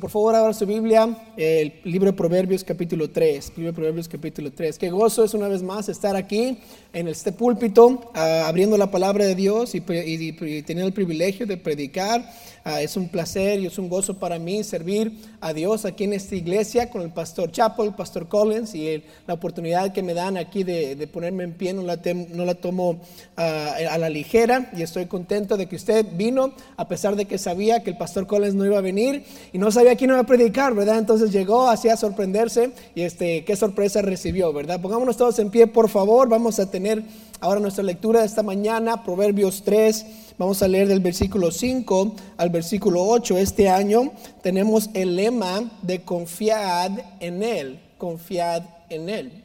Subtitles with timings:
[0.00, 4.52] Por favor, abra su Biblia, el libro de Proverbios capítulo 3, libro de Proverbios capítulo
[4.52, 4.78] 3.
[4.78, 6.60] Qué gozo es una vez más estar aquí
[6.92, 11.56] en este púlpito, ah, abriendo la palabra de Dios y, y, tener el privilegio de
[11.56, 12.24] predicar.
[12.64, 16.12] Ah, es un placer y es un gozo para mí servir a Dios aquí en
[16.12, 20.36] esta iglesia con el pastor Chapo, el pastor Collins y la oportunidad que me dan
[20.36, 21.98] aquí de, ponerme en pie no la,
[22.34, 23.00] no la tomo
[23.36, 27.38] ah, a la ligera y estoy contento de que usted vino a pesar de que
[27.38, 30.22] sabía que el pastor Collins no iba a venir y no sabía aquí no iba
[30.22, 30.98] a predicar, ¿verdad?
[30.98, 34.80] Entonces llegó así a sorprenderse y este, qué sorpresa recibió, ¿verdad?
[34.80, 36.28] Pongámonos todos en pie, por favor.
[36.28, 37.02] Vamos a tener
[37.40, 40.06] ahora nuestra lectura de esta mañana, Proverbios 3.
[40.38, 43.38] Vamos a leer del versículo 5 al versículo 8.
[43.38, 44.12] Este año
[44.42, 49.44] tenemos el lema de confiad en Él, confiad en Él.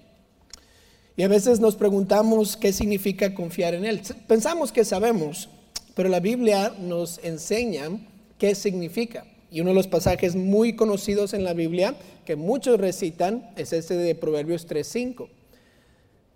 [1.15, 4.01] Y a veces nos preguntamos qué significa confiar en Él.
[4.27, 5.49] Pensamos que sabemos,
[5.95, 7.89] pero la Biblia nos enseña
[8.37, 9.25] qué significa.
[9.53, 13.95] Y uno de los pasajes muy conocidos en la Biblia que muchos recitan es este
[13.95, 15.27] de Proverbios 3.5.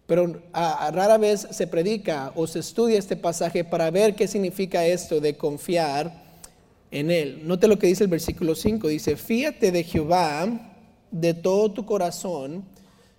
[0.05, 5.19] Pero rara vez se predica o se estudia este pasaje para ver qué significa esto
[5.19, 6.13] de confiar
[6.91, 7.41] en Él.
[7.47, 8.87] Note lo que dice el versículo 5.
[8.87, 10.75] Dice, fíate de Jehová
[11.09, 12.65] de todo tu corazón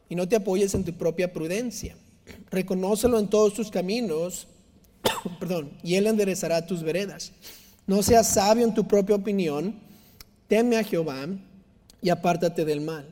[0.08, 1.96] y no te apoyes en tu propia prudencia.
[2.52, 4.46] Reconócelo en todos tus caminos,
[5.41, 7.32] perdón, y Él enderezará tus veredas.
[7.88, 9.88] No seas sabio en tu propia opinión
[10.48, 11.28] Teme a Jehová
[12.00, 13.04] y apártate del mal,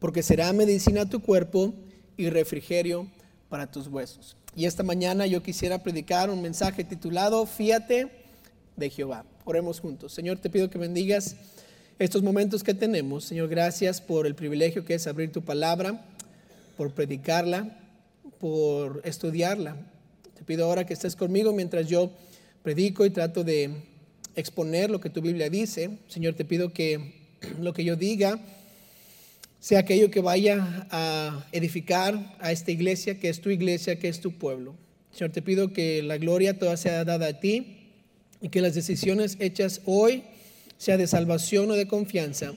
[0.00, 1.72] porque será medicina a tu cuerpo
[2.16, 3.06] y refrigerio
[3.48, 4.36] para tus huesos.
[4.56, 8.08] Y esta mañana yo quisiera predicar un mensaje titulado Fíate
[8.74, 9.24] de Jehová.
[9.44, 10.12] Oremos juntos.
[10.12, 11.36] Señor, te pido que bendigas
[12.00, 13.24] estos momentos que tenemos.
[13.24, 16.04] Señor, gracias por el privilegio que es abrir tu palabra,
[16.76, 17.78] por predicarla,
[18.40, 19.76] por estudiarla.
[20.36, 22.10] Te pido ahora que estés conmigo mientras yo
[22.64, 23.93] predico y trato de
[24.36, 25.90] exponer lo que tu Biblia dice.
[26.08, 27.14] Señor, te pido que
[27.60, 28.40] lo que yo diga
[29.60, 34.20] sea aquello que vaya a edificar a esta iglesia, que es tu iglesia, que es
[34.20, 34.74] tu pueblo.
[35.10, 37.78] Señor, te pido que la gloria toda sea dada a ti
[38.42, 40.24] y que las decisiones hechas hoy,
[40.76, 42.52] sea de salvación o de confianza,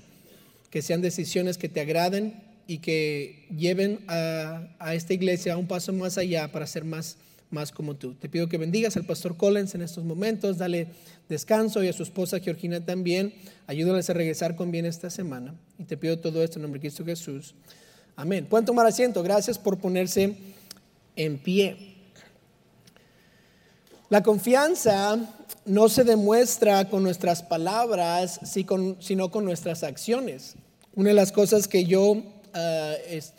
[0.69, 5.67] que sean decisiones que te agraden y que lleven a, a esta iglesia a un
[5.67, 7.17] paso más allá para ser más
[7.49, 8.13] más como tú.
[8.15, 10.87] Te pido que bendigas al pastor Collins en estos momentos, dale
[11.29, 13.33] descanso y a su esposa Georgina también.
[13.67, 15.55] Ayúdales a regresar con bien esta semana.
[15.77, 17.55] Y te pido todo esto en nombre de Cristo Jesús.
[18.15, 18.45] Amén.
[18.45, 19.23] Pueden tomar asiento.
[19.23, 20.35] Gracias por ponerse
[21.15, 21.95] en pie.
[24.09, 25.17] La confianza
[25.65, 28.39] no se demuestra con nuestras palabras,
[28.99, 30.55] sino con nuestras acciones.
[30.95, 32.93] Una de las cosas que yo ah,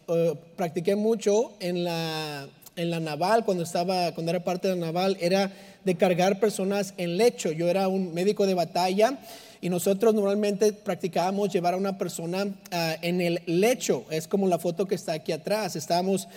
[0.07, 2.47] uh, practiqué mucho en la
[2.79, 5.53] en la naval, cuando estaba, cuando era parte de la naval, era
[5.85, 7.51] de cargar personas en lecho.
[7.51, 9.19] Yo era un médico de batalla
[9.61, 14.05] y nosotros normalmente practicábamos llevar a una persona ah, en el lecho.
[14.11, 15.75] Es como la foto que está aquí atrás.
[15.75, 16.29] Estábamos,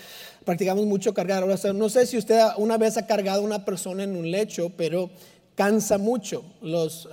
[0.44, 1.46] practicamos mucho cargar.
[1.46, 5.12] no sé si usted una vez ha cargado a una persona en un lecho, pero
[5.56, 6.44] cansa mucho.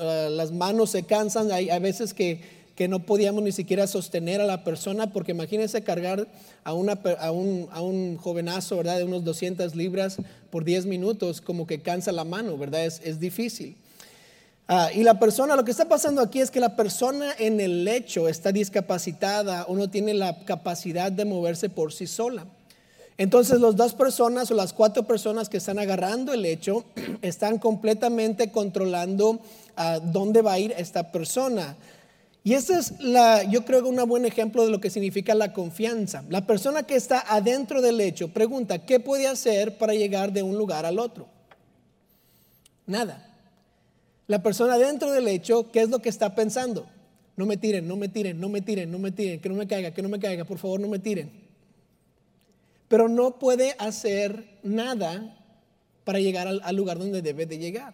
[0.01, 1.53] Ah, las manos se cansan.
[1.53, 5.83] Hay, hay veces que que no podíamos ni siquiera sostener a la persona, porque imagínense
[5.83, 6.29] cargar
[6.63, 8.99] a, una, a, un, a un jovenazo, ¿verdad?
[8.99, 10.19] De unos 200 libras
[10.51, 12.87] por 10 minutos, como que cansa la mano, ¿verdad?
[12.87, 13.75] Es, es difícil.
[14.69, 17.85] Ah, y la persona, lo que está pasando aquí es que la persona en el
[17.85, 22.47] lecho está discapacitada o no tiene la capacidad de moverse por sí sola.
[23.17, 26.85] Entonces, las dos personas o las cuatro personas que están agarrando el lecho
[27.23, 29.41] están completamente controlando
[29.75, 31.77] a ah, dónde va a ir esta persona.
[32.45, 36.25] Y ese es, la, yo creo, un buen ejemplo de lo que significa la confianza.
[36.29, 40.57] La persona que está adentro del hecho pregunta, ¿qué puede hacer para llegar de un
[40.57, 41.29] lugar al otro?
[42.87, 43.25] Nada.
[44.27, 46.87] La persona adentro del hecho, ¿qué es lo que está pensando?
[47.37, 49.67] No me tiren, no me tiren, no me tiren, no me tiren, que no me
[49.67, 51.31] caiga, que no me caiga, por favor, no me tiren.
[52.89, 55.37] Pero no puede hacer nada
[56.05, 57.93] para llegar al lugar donde debe de llegar.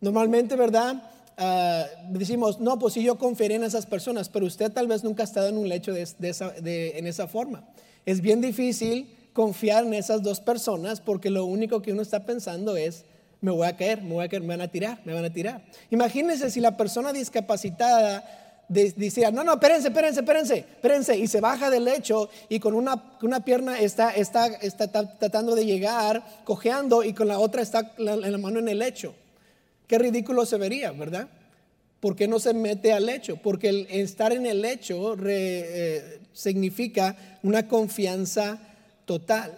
[0.00, 1.02] Normalmente, ¿verdad?
[1.42, 5.22] Ah, decimos, no, pues si yo confiaré en esas personas, pero usted tal vez nunca
[5.22, 7.64] ha estado en un lecho de, esa, en esa forma.
[8.04, 12.76] Es bien difícil confiar en esas dos personas porque lo único que uno está pensando
[12.76, 13.06] es,
[13.40, 15.32] me voy a caer, me voy a caer, me van a tirar, me van a
[15.32, 15.64] tirar.
[15.90, 21.70] Imagínense si la persona discapacitada decía, no, no, espérense, espérense, espérense, espérense, y se baja
[21.70, 27.14] del lecho y con una, una pierna está, está, está, tratando de llegar, cojeando, y
[27.14, 29.14] con la otra está la, la mano en el lecho.
[29.90, 31.28] Qué ridículo se vería, ¿verdad?
[31.98, 33.38] ¿Por qué no se mete al lecho?
[33.38, 38.60] Porque el estar en el lecho eh, significa una confianza
[39.04, 39.50] total.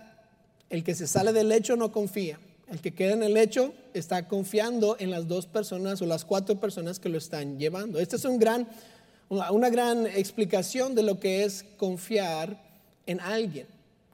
[0.71, 2.39] El que se sale del lecho no confía.
[2.71, 6.59] El que queda en el lecho está confiando en las dos personas o las cuatro
[6.59, 8.01] personas que lo están llevando.
[8.01, 12.59] Este es una gran explicación de lo que es confiar
[13.05, 13.67] en alguien,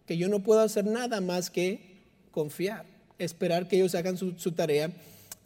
[0.05, 2.00] que yo no puedo hacer nada más que
[2.32, 2.87] confiar,
[3.21, 4.91] esperar que ellos hagan su, tarea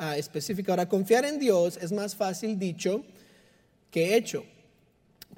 [0.03, 0.73] ah, específica.
[0.73, 3.03] Ahora, confiar en Dios es más fácil dicho
[3.91, 4.45] que hecho.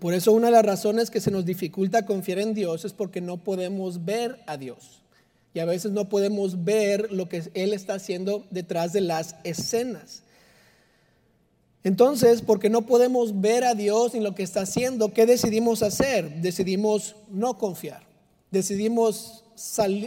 [0.00, 3.20] Por eso una de las razones que se nos dificulta confiar en Dios es porque
[3.20, 5.02] no podemos ver a Dios.
[5.54, 10.22] Y a veces no podemos ver lo que Él está haciendo detrás de las escenas.
[11.84, 16.40] Entonces, porque no podemos ver a Dios ni lo que está haciendo, ¿qué decidimos hacer?
[16.40, 18.02] Decidimos no confiar.
[18.50, 19.44] Decidimos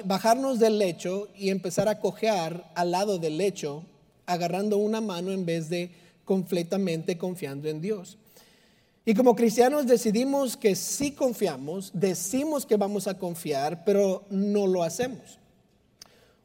[0.06, 3.84] bajarnos del lecho y empezar a cojear al lado del lecho,
[4.28, 5.90] agarrando una mano en vez de
[6.24, 8.18] completamente confiando en Dios.
[9.06, 14.84] Y como cristianos decidimos que sí confiamos, decimos que vamos a confiar, pero no lo
[14.84, 15.40] hacemos.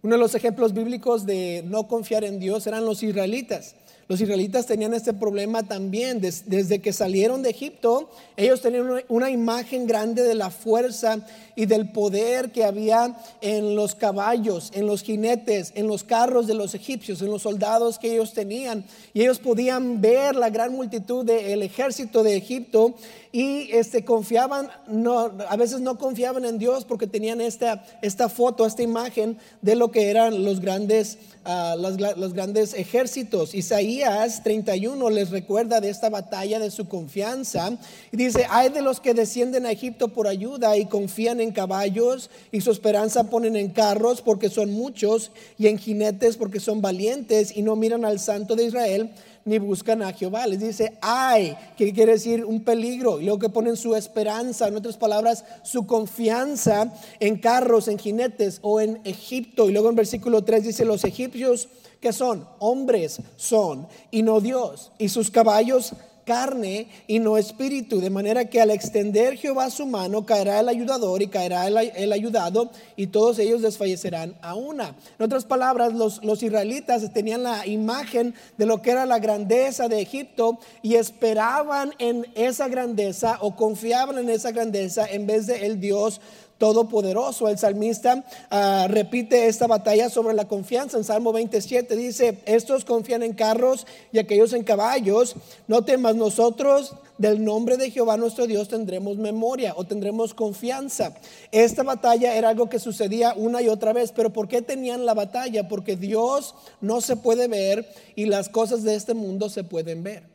[0.02, 3.74] Uno de los ejemplos bíblicos de no confiar en Dios eran los israelitas.
[4.08, 6.20] Los israelitas tenían este problema también.
[6.20, 11.90] desde que salieron de Egipto, ellos tenían una, imagen grande de la fuerza y del
[11.90, 17.22] poder que había en los caballos, en los jinetes, en los carros de los egipcios,
[17.22, 18.84] en los soldados que ellos tenían.
[19.14, 22.94] Y ellos podían ver la gran multitud del ejército de Egipto
[23.32, 28.66] y este, confiaban, no, a veces no confiaban en Dios porque tenían esta, esta foto,
[28.66, 33.54] esta imagen de lo que eran los grandes, uh, los, los, grandes ejércitos.
[33.54, 37.78] Isaías 31 les recuerda de esta batalla de su confianza
[38.12, 42.28] y dice, hay de los que descienden a Egipto por ayuda y confían en caballos
[42.52, 47.56] y su esperanza ponen en carros porque son muchos y en jinetes porque son valientes
[47.56, 49.10] y no miran al santo de Israel
[49.44, 50.46] ni buscan a Jehová.
[50.46, 53.20] Les dice, ay, que quiere decir un peligro.
[53.20, 58.58] Y luego que ponen su esperanza, en otras palabras, su confianza en carros, en jinetes
[58.62, 59.68] o en Egipto.
[59.68, 61.68] Y luego en versículo 3 dice, los egipcios
[62.00, 64.92] que son hombres son y no Dios.
[64.98, 70.24] Y sus caballos carne y no espíritu, de manera que al extender Jehová su mano
[70.24, 74.94] caerá el ayudador y caerá el, ayudado y todos ellos desfallecerán a una.
[75.18, 79.88] En otras palabras, los, los israelitas tenían la imagen de lo que era la grandeza
[79.88, 85.66] de Egipto y esperaban en esa grandeza o confiaban en esa grandeza en vez de
[85.66, 86.20] el Dios
[86.62, 87.48] todopoderoso.
[87.48, 90.96] El salmista ah, repite esta batalla sobre la confianza.
[90.96, 95.34] En Salmo 27 dice, estos confían en carros y aquellos en caballos.
[95.66, 101.16] No temas nosotros del nombre de Jehová nuestro Dios tendremos memoria o tendremos confianza.
[101.50, 105.14] Esta batalla era algo que sucedía una y otra vez, pero ¿por qué tenían la
[105.14, 105.66] batalla?
[105.66, 110.28] Porque Dios no se puede ver y las cosas de este mundo se pueden ver.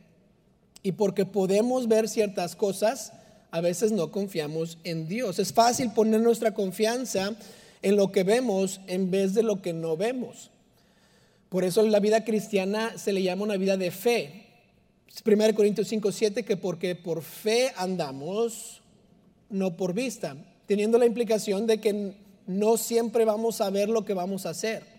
[0.82, 3.14] Y porque podemos ver ciertas cosas,
[3.50, 5.38] a veces no confiamos en Dios.
[5.38, 7.34] Es fácil poner nuestra confianza
[7.82, 10.50] en lo que vemos en vez de lo que no vemos.
[11.48, 14.44] Por eso la vida cristiana se le llama una vida de fe.
[15.24, 18.82] 1 Corintios 5, 7, que porque por fe andamos,
[19.48, 20.36] no por vista,
[20.66, 22.14] teniendo la implicación de que
[22.46, 24.97] no siempre vamos a ver lo que vamos a hacer.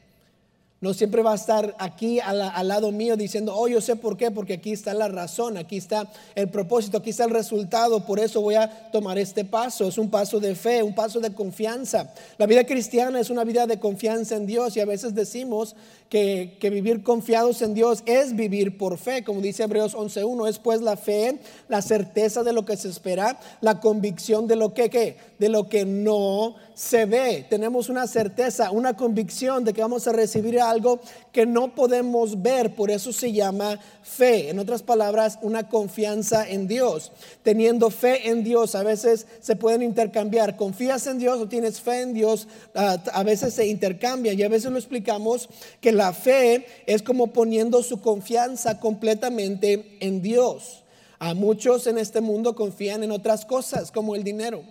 [0.81, 4.31] No siempre va a estar aquí al, lado mío diciendo, oh, yo sé por qué,
[4.31, 8.39] porque aquí está la razón, aquí está el propósito, aquí está el resultado, por eso
[8.39, 9.89] voy a tomar este paso.
[9.89, 12.13] Es un paso de fe, un paso de confianza.
[12.37, 15.75] La vida cristiana es una vida de confianza en Dios y a veces decimos
[16.09, 20.81] que, vivir confiados en Dios es vivir por fe, como dice Hebreos 11.1, es pues
[20.81, 25.49] la fe, la certeza de lo que se espera, la convicción de lo que, de
[25.49, 27.45] lo que no se ve.
[27.47, 30.99] Tenemos una certeza, una convicción de que vamos a recibir algo
[31.31, 34.49] que no podemos ver, por eso se llama fe.
[34.49, 37.11] En otras palabras, una confianza en Dios.
[37.43, 40.57] Teniendo fe en Dios, a veces se pueden intercambiar.
[40.57, 44.71] Confías en Dios o tienes fe en Dios, a veces se intercambian y a veces
[44.71, 45.49] lo explicamos
[45.81, 50.83] que la fe es como poniendo su confianza completamente en Dios.
[51.19, 54.63] A muchos en este mundo confían en otras cosas como el dinero.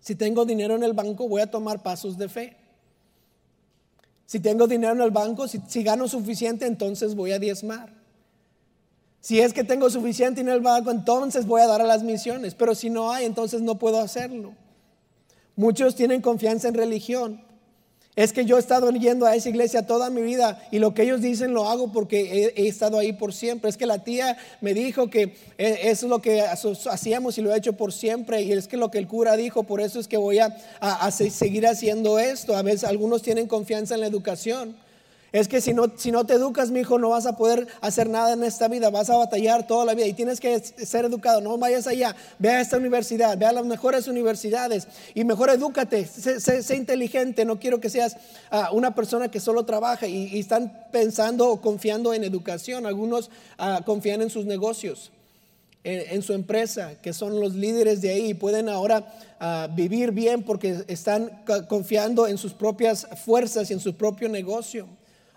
[0.00, 2.56] Si tengo dinero en el banco, voy a tomar pasos de fe.
[4.26, 7.90] Si tengo dinero en el banco, si, gano suficiente, entonces voy a diezmar.
[9.22, 12.54] Si es que tengo suficiente en el banco, entonces voy a dar a las misiones.
[12.54, 14.52] Pero si no hay, entonces no puedo hacerlo.
[15.56, 17.47] Muchos tienen confianza en religión.
[18.18, 21.02] Es que yo he estado yendo a esa iglesia toda mi vida y lo que
[21.02, 23.70] ellos dicen lo hago porque he, estado ahí por siempre.
[23.70, 27.54] Es que la tía me dijo que e, eso es lo que hacíamos y lo
[27.54, 28.42] he hecho por siempre.
[28.42, 30.50] Y es que lo que el cura dijo, por eso es que voy a
[31.12, 32.56] seguir haciendo esto.
[32.56, 34.74] A veces algunos tienen confianza en la educación.
[35.30, 38.08] Es que si no, si no te educas, mi hijo, no vas a poder hacer
[38.08, 41.42] nada en esta vida, vas a batallar toda la vida y tienes que ser educado.
[41.42, 46.06] No vayas allá, ve a esta universidad, ve a las mejores universidades y mejor edúcate,
[46.06, 47.44] sé, inteligente.
[47.44, 48.16] No quiero que seas
[48.50, 52.86] ah, una persona que solo trabaja y, están pensando o confiando en educación.
[52.86, 55.12] Algunos ah, confían en sus negocios.
[55.84, 60.84] en, su empresa, que son los líderes de ahí, pueden ahora ah, vivir bien porque
[60.88, 64.88] están confiando en sus propias fuerzas y en su propio negocio.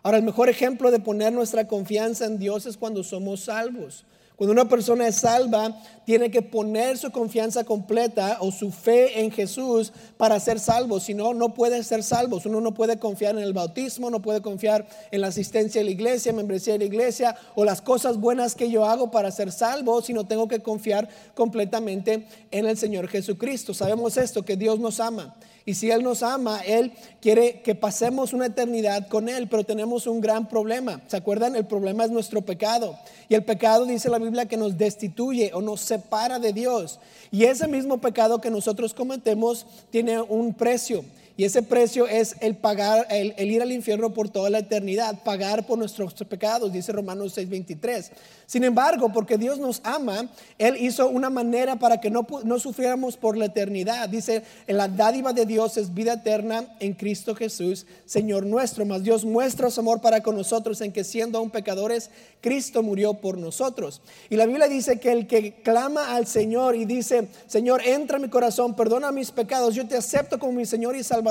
[0.04, 4.06] Ahora, el mejor ejemplo de poner nuestra confianza en Dios es cuando somos salvos.
[4.42, 9.30] Cuando una persona es salva, tiene que poner su confianza completa o su fe en
[9.30, 11.00] Jesús para ser salvo.
[11.00, 12.42] Si no, no puede ser salvo.
[12.46, 15.92] Uno no puede confiar en el bautismo, no puede confiar en la asistencia a la
[15.92, 20.02] iglesia, membresía de la iglesia o las cosas buenas que yo hago para ser salvo,
[20.02, 23.76] sino tengo que confiar completamente en el Señor Jesucristo.
[23.76, 25.36] Sabemos esto, que Dios nos ama.
[25.66, 26.92] Y si Él nos ama, Él
[27.22, 31.02] quiere que pasemos una eternidad con Él, pero tenemos un gran problema.
[31.08, 31.56] ¿Se acuerdan?
[31.56, 32.98] El problema es nuestro pecado.
[33.30, 37.00] Y el pecado dice la Biblia que nos destituye o nos separa de Dios.
[37.32, 41.06] Y ese mismo pecado que nosotros cometemos tiene un precio.
[41.38, 45.66] Y ese precio es el pagar, el, ir al infierno por toda la eternidad, pagar
[45.66, 48.12] por nuestros pecados, dice Romanos 6:23.
[48.46, 53.16] Sin embargo, porque Dios nos ama, Él hizo una manera para que no, no sufriéramos
[53.16, 54.10] por la eternidad.
[54.10, 58.86] Dice, la dádiva de Dios es vida eterna en Cristo Jesús, Señor nuestro.
[58.86, 62.10] Mas Dios muestra su amor para con nosotros en que siendo aún pecadores,
[62.42, 64.02] Cristo murió por nosotros.
[64.30, 68.24] Y la Biblia dice que el que clama al Señor y dice, Señor, entra en
[68.24, 71.31] mi corazón, perdona mis pecados, yo te acepto como mi Señor y Salvador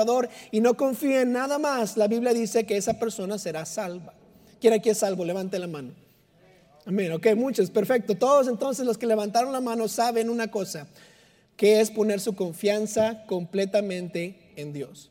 [0.51, 4.13] y no confíe en nada más, la Biblia dice que esa persona será salva.
[4.59, 5.25] ¿Quién aquí es salvo?
[5.25, 5.91] Levante la mano.
[6.85, 8.15] Amén, ok, muchos, perfecto.
[8.15, 10.87] Todos entonces los que levantaron la mano saben una cosa,
[11.55, 15.10] que es poner su confianza completamente en Dios.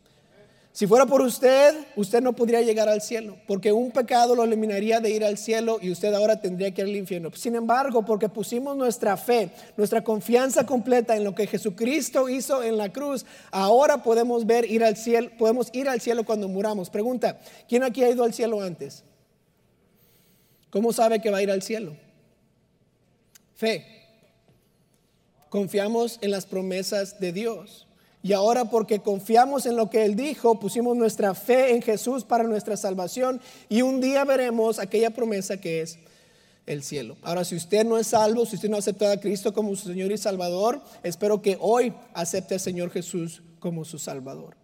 [0.72, 5.00] Si fuera por usted, usted no podría llegar al cielo, porque un pecado lo eliminaría
[5.00, 7.32] de ir al cielo y usted ahora tendría que ir al infierno.
[7.34, 12.76] Sin embargo, porque pusimos nuestra fe, nuestra confianza completa en lo que Jesucristo hizo en
[12.76, 16.88] la cruz, ahora podemos ver ir al cielo, podemos ir al cielo cuando muramos.
[16.88, 19.02] Pregunta, ¿quién aquí ha ido al cielo antes?
[20.70, 21.96] ¿Cómo sabe que va a ir al cielo?
[23.56, 23.84] Fe.
[25.48, 27.88] Confiamos en las promesas de Dios.
[28.22, 32.44] Y ahora porque confiamos en lo que Él dijo, pusimos nuestra fe en Jesús para
[32.44, 35.98] nuestra salvación y un día veremos aquella promesa que es
[36.66, 37.16] el cielo.
[37.22, 39.88] Ahora, si usted no es salvo, si usted no ha aceptado a Cristo como su
[39.88, 44.54] Señor y Salvador, espero que hoy acepte al Señor Jesús como su Salvador.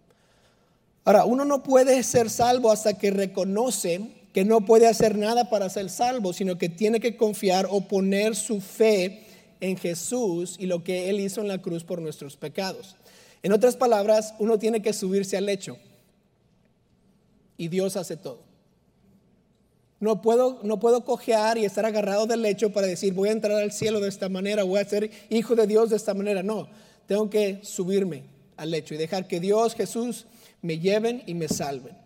[1.05, 4.01] Ahora, uno no puede ser salvo hasta que reconoce
[4.35, 8.37] que no puede hacer nada para ser salvo, sino que tiene que confiar o poner
[8.37, 9.23] su fe
[9.61, 12.97] en Jesús y lo que Él hizo en la cruz por nuestros pecados.
[13.47, 15.79] En otras palabras, uno tiene que subirse al lecho
[17.57, 18.41] y Dios hace todo.
[20.01, 23.63] No puedo, no puedo cojear y estar agarrado del lecho para decir voy a entrar
[23.63, 26.43] al cielo de esta manera, voy a ser hijo de Dios de esta manera.
[26.43, 26.69] No,
[27.07, 28.25] tengo que subirme
[28.57, 30.27] al lecho y dejar que Dios, Jesús,
[30.61, 31.97] me lleven y me salven.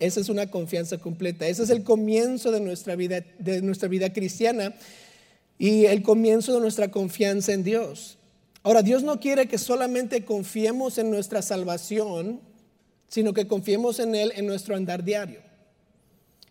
[0.00, 1.46] Esa es una confianza completa.
[1.46, 4.74] Ese es el comienzo de nuestra vida, de nuestra vida cristiana
[5.58, 8.16] y el comienzo de nuestra confianza en Dios.
[8.66, 12.40] Ahora, Dios no quiere que solamente confiemos en nuestra salvación,
[13.06, 15.38] sino que confiemos en Él en nuestro andar diario.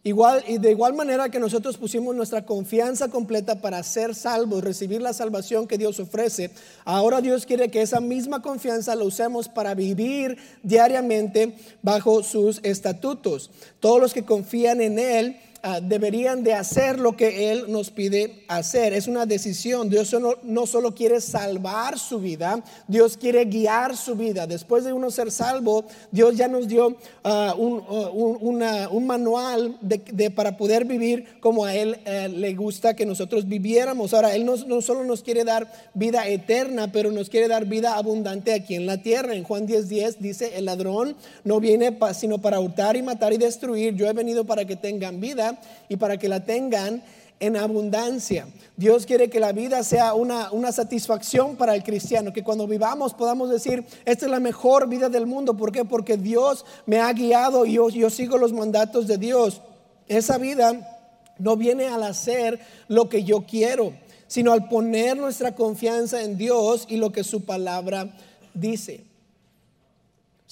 [0.02, 5.02] Igual, y de igual manera que nosotros pusimos nuestra confianza completa para ser salvos, recibir
[5.02, 6.52] la salvación que Dios ofrece,
[6.86, 13.52] ahora Dios quiere que esa misma confianza la usemos para vivir diariamente bajo sus estatutos.
[13.82, 15.38] Todos los que confían en Él
[15.82, 18.94] deberían de hacer lo que Él nos pide hacer.
[18.94, 19.90] Es una decisión.
[19.90, 24.48] Dios no, solo quiere salvar su vida, Dios quiere guiar su vida.
[24.48, 30.58] Después de uno ser salvo, Dios ya nos dio ah, ah, un, manual de, para
[30.58, 34.14] poder vivir como a Él eh, le gusta que nosotros viviéramos.
[34.14, 37.96] Ahora, Él no, no solo nos quiere dar vida eterna, pero nos quiere dar vida
[37.96, 39.36] abundante aquí en la tierra.
[39.36, 43.38] En Juan 10:10 10 dice, el ladrón no viene sino para hurtar y matar y
[43.38, 43.96] destruir.
[43.96, 45.55] Yo he venido para que tengan vida
[45.90, 47.04] y para que la tengan
[47.40, 48.48] en abundancia.
[48.78, 53.50] Dios quiere que la vida sea una, satisfacción para el cristiano, que cuando vivamos podamos
[53.50, 55.56] decir, esta es la mejor vida del mundo.
[55.56, 55.86] ¿Por qué?
[55.86, 59.62] Porque Dios me ha guiado y yo, yo sigo los mandatos de Dios.
[60.08, 61.06] Esa vida
[61.38, 63.94] no viene al hacer lo que yo quiero,
[64.28, 68.16] sino al poner nuestra confianza en Dios y lo que su palabra
[68.54, 69.15] dice.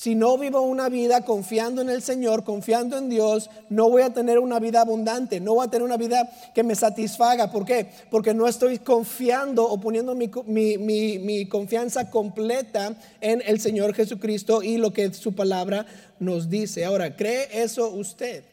[0.03, 4.13] Si no vivo una vida confiando en el Señor, confiando en Dios, no voy a
[4.13, 7.53] tener una vida abundante, no voy a tener una vida que me satisfaga.
[7.53, 7.87] ¿Por qué?
[8.11, 14.91] Porque no estoy confiando o poniendo mi, confianza completa en el Señor Jesucristo y lo
[14.91, 15.85] que su palabra
[16.19, 16.83] nos dice.
[16.83, 18.43] Ahora, ¿cree eso usted?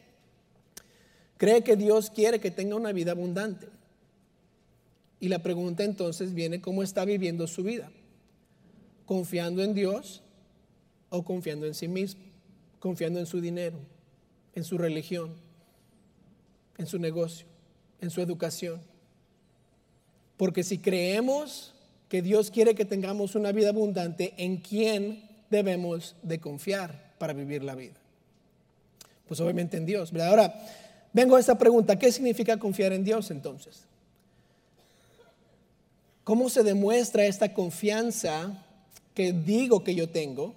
[1.35, 3.67] ¿Cree que Dios quiere que tenga una vida abundante?
[5.19, 7.91] Y la pregunta entonces viene, ¿cómo está viviendo su vida?
[9.05, 10.20] ¿Confiando en Dios?
[11.11, 12.23] O confiando en sí mismo,
[12.79, 13.77] confiando en su dinero,
[14.55, 15.35] en su religión,
[16.77, 17.45] en su negocio,
[17.99, 18.81] en su educación.
[20.37, 21.75] Porque si creemos
[22.09, 27.63] que Dios quiere que tengamos una vida abundante, ¿en quién debemos de confiar para vivir
[27.63, 27.99] la vida?
[29.27, 30.11] Pues obviamente en Dios.
[30.13, 30.53] Ahora,
[31.13, 33.83] vengo a esta pregunta, ¿qué significa confiar en Dios entonces?
[36.23, 38.65] ¿Cómo se demuestra esta confianza
[39.13, 40.55] que digo que yo tengo,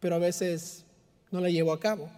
[0.00, 0.84] pero a veces
[1.30, 2.08] no la llevo a cabo?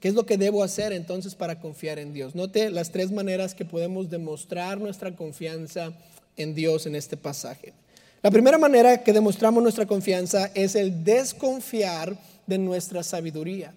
[0.00, 2.34] ¿Qué es lo que debo hacer entonces para confiar en Dios?
[2.34, 5.92] Note las tres maneras que podemos demostrar nuestra confianza
[6.38, 7.74] en Dios en este pasaje.
[8.22, 13.74] La primera manera que demostramos nuestra confianza es el desconfiar de nuestra sabiduría.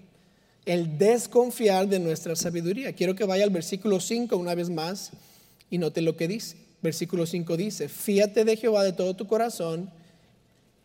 [0.66, 2.94] El desconfiar de nuestra sabiduría.
[2.94, 5.12] Quiero que vaya al versículo 5 una vez más
[5.70, 6.56] y note lo que dice.
[6.82, 9.90] Versículo 5 dice, fíate de Jehová de todo tu corazón.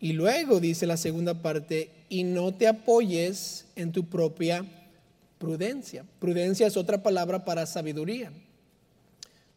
[0.00, 4.64] Y luego dice la segunda parte, y no te apoyes en tu propia
[5.38, 6.04] prudencia.
[6.18, 8.32] Prudencia es otra palabra para sabiduría.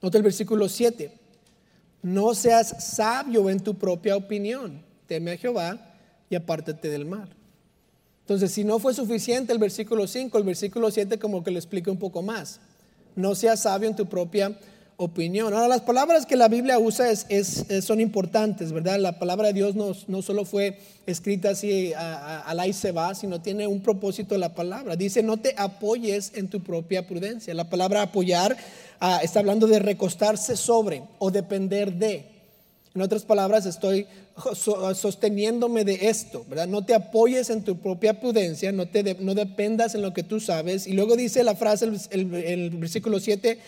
[0.02, 1.12] Nota el versículo 7.
[2.02, 4.84] No seas sabio en tu propia opinión.
[5.08, 5.94] Teme a Jehová
[6.30, 7.30] y apártate del mal.
[8.22, 11.92] Entonces, si no fue suficiente el versículo 5, el versículo 7 como que lo explica
[11.92, 12.60] un poco más.
[13.16, 14.58] No seas sabio en tu propia
[15.04, 15.54] opinión.
[15.54, 19.00] Ahora, las palabras que la Biblia usa es, son importantes, ¿verdad?
[19.00, 20.78] La palabra de Dios no, no solo fue
[21.08, 24.96] escrita así al ahí se va, sino tiene un propósito la palabra.
[24.96, 27.54] Dice, no te apoyes en tu propia prudencia.
[27.54, 28.56] La palabra apoyar
[29.00, 32.26] ah, está hablando de recostarse sobre o depender de.
[32.94, 34.06] En otras palabras, estoy
[34.96, 36.68] sosteniéndome de esto, ¿verdad?
[36.68, 40.40] No te apoyes en tu propia prudencia, no, te no dependas en lo que tú
[40.40, 40.88] sabes.
[40.88, 43.60] Y luego dice la frase, el, el versículo 7,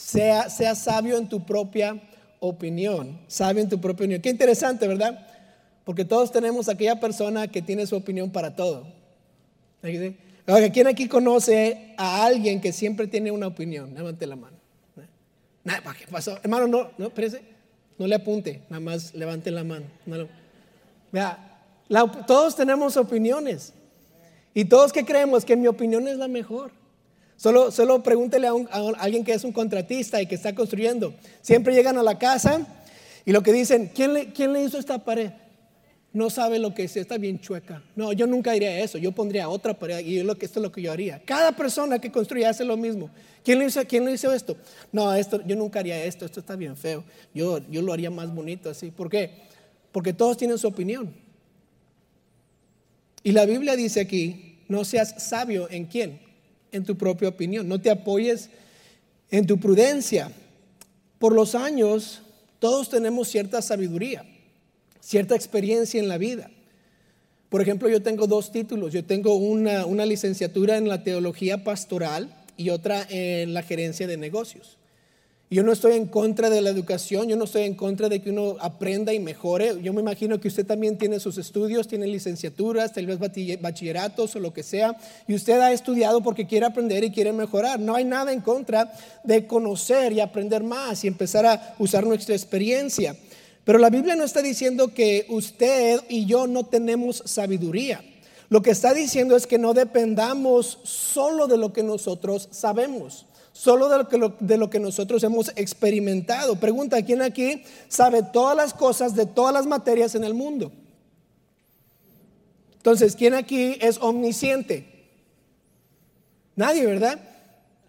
[0.00, 2.00] sea, sabio en tu propia
[2.40, 3.20] opinión.
[3.28, 4.22] Sabio en tu propia opinión.
[4.22, 5.26] Qué interesante, ¿verdad?
[5.84, 8.86] Porque todos tenemos aquella persona que tiene su opinión para todo.
[9.80, 13.94] ¿Quién aquí conoce a alguien que siempre tiene una opinión?
[13.94, 14.56] Levante la mano.
[15.64, 16.38] ¿Qué pasó?
[16.42, 17.42] Hermano, no, no, espérese.
[17.98, 19.86] No le apunte, nada más levante la mano.
[21.12, 21.62] Vea,
[22.26, 23.74] todos tenemos opiniones.
[24.54, 26.72] Y todos que creemos que mi opinión es la mejor.
[27.40, 28.52] Solo, solo pregúntele a,
[28.98, 31.14] alguien que es un contratista y que está construyendo.
[31.40, 32.66] Siempre llegan a la casa
[33.24, 35.30] y lo que dicen, ¿quién le, quién le hizo esta pared?
[36.12, 37.82] No sabe lo que es, está bien chueca.
[37.96, 40.82] No, yo nunca haría eso, yo pondría otra pared y lo esto es lo que
[40.82, 41.22] yo haría.
[41.24, 43.08] Cada persona que construye hace lo mismo.
[43.42, 44.58] ¿Quién le hizo, quién le hizo esto?
[44.92, 47.04] No, esto, yo nunca haría esto, esto está bien feo.
[47.32, 48.90] Yo, yo lo haría más bonito así.
[48.90, 49.30] ¿Por qué?
[49.92, 51.10] Porque todos tienen su opinión.
[53.22, 56.20] Y la Biblia dice aquí, no seas sabio en quién,
[56.72, 58.50] en tu propia opinión, no te apoyes
[59.30, 60.30] en tu prudencia.
[61.18, 62.22] Por los años,
[62.58, 64.24] todos tenemos cierta sabiduría,
[65.00, 66.50] cierta experiencia en la vida.
[67.50, 68.92] Por ejemplo, yo tengo dos títulos.
[68.92, 74.16] Yo tengo una, una licenciatura en la teología pastoral y otra en la gerencia de
[74.16, 74.78] negocios.
[75.52, 78.30] Yo no estoy en contra de la educación, yo no estoy en contra de que
[78.30, 79.82] uno aprenda y mejore.
[79.82, 84.38] Yo me imagino que usted también tiene sus estudios, tiene licenciaturas, tal vez bachilleratos o
[84.38, 87.80] lo que sea, y usted ha estudiado porque quiere aprender y quiere mejorar.
[87.80, 88.92] No hay nada en contra
[89.24, 93.16] de conocer y aprender más y empezar a usar nuestra experiencia.
[93.64, 98.00] Pero la Biblia no está diciendo que usted y yo no tenemos sabiduría.
[98.50, 103.24] Lo que está diciendo es que no dependamos solo de lo que nosotros sabemos
[103.60, 106.56] solo de lo, que, de lo que nosotros hemos experimentado.
[106.56, 110.72] Pregunta, ¿quién aquí sabe todas las cosas de todas las materias en el mundo?
[112.72, 115.10] Entonces, ¿quién aquí es omnisciente?
[116.56, 117.20] Nadie, ¿verdad?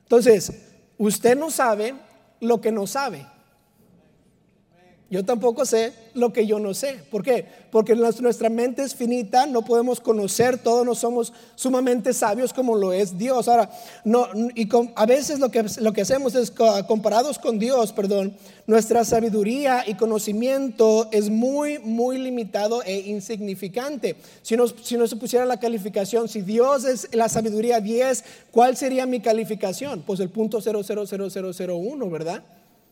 [0.03, 0.51] Entonces,
[0.97, 1.95] usted no sabe
[2.41, 3.25] lo que no sabe.
[5.11, 6.99] Yo tampoco sé lo que yo no sé.
[7.11, 7.45] ¿Por qué?
[7.69, 12.93] Porque nuestra mente es finita, no podemos conocer todo, no somos sumamente sabios como lo
[12.93, 13.49] es Dios.
[13.49, 13.69] Ahora,
[14.05, 16.53] no, y a veces lo que, hacemos es,
[16.87, 24.15] comparados con Dios, perdón, nuestra sabiduría y conocimiento es muy, muy limitado e insignificante.
[24.43, 28.77] Si no, si no se pusiera la calificación, si Dios es la sabiduría 10, ¿cuál
[28.77, 30.03] sería mi calificación?
[30.07, 32.43] Pues el punto 00001, ¿verdad?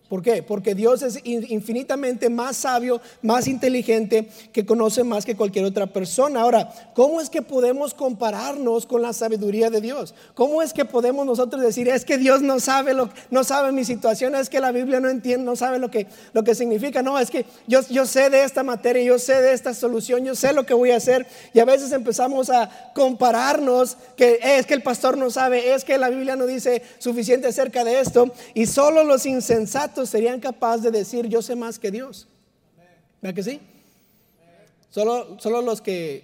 [0.09, 0.41] ¿Por qué?
[0.41, 6.41] Porque Dios es infinitamente más sabio, más inteligente, que conoce más que cualquier otra persona.
[6.41, 10.15] Ahora, ¿cómo es que podemos compararnos con la sabiduría de Dios?
[10.33, 13.85] ¿Cómo es que podemos nosotros decir, es que Dios no sabe, lo, no sabe mi
[13.85, 17.03] situación, es que la Biblia no entiende, no sabe lo que, lo que significa?
[17.03, 20.33] No, es que yo, yo sé de esta materia, yo sé de esta solución, yo
[20.33, 21.27] sé lo que voy a hacer.
[21.53, 25.99] Y a veces empezamos a compararnos, que es que el pastor no sabe, es que
[25.99, 28.31] la Biblia no dice suficiente acerca de esto.
[28.55, 32.27] Y solo los insensatos serían capaces de decir, yo sé más que Dios.
[33.21, 33.59] ¿Verdad que sí?
[34.89, 36.23] Solo, solo los que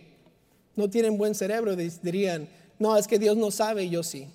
[0.75, 2.47] no tienen buen cerebro dirían,
[2.79, 4.27] no, es que Dios no sabe yo sí.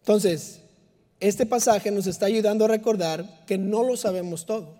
[0.00, 0.60] Entonces,
[1.20, 4.74] este pasaje nos está ayudando a recordar que no lo sabemos todo,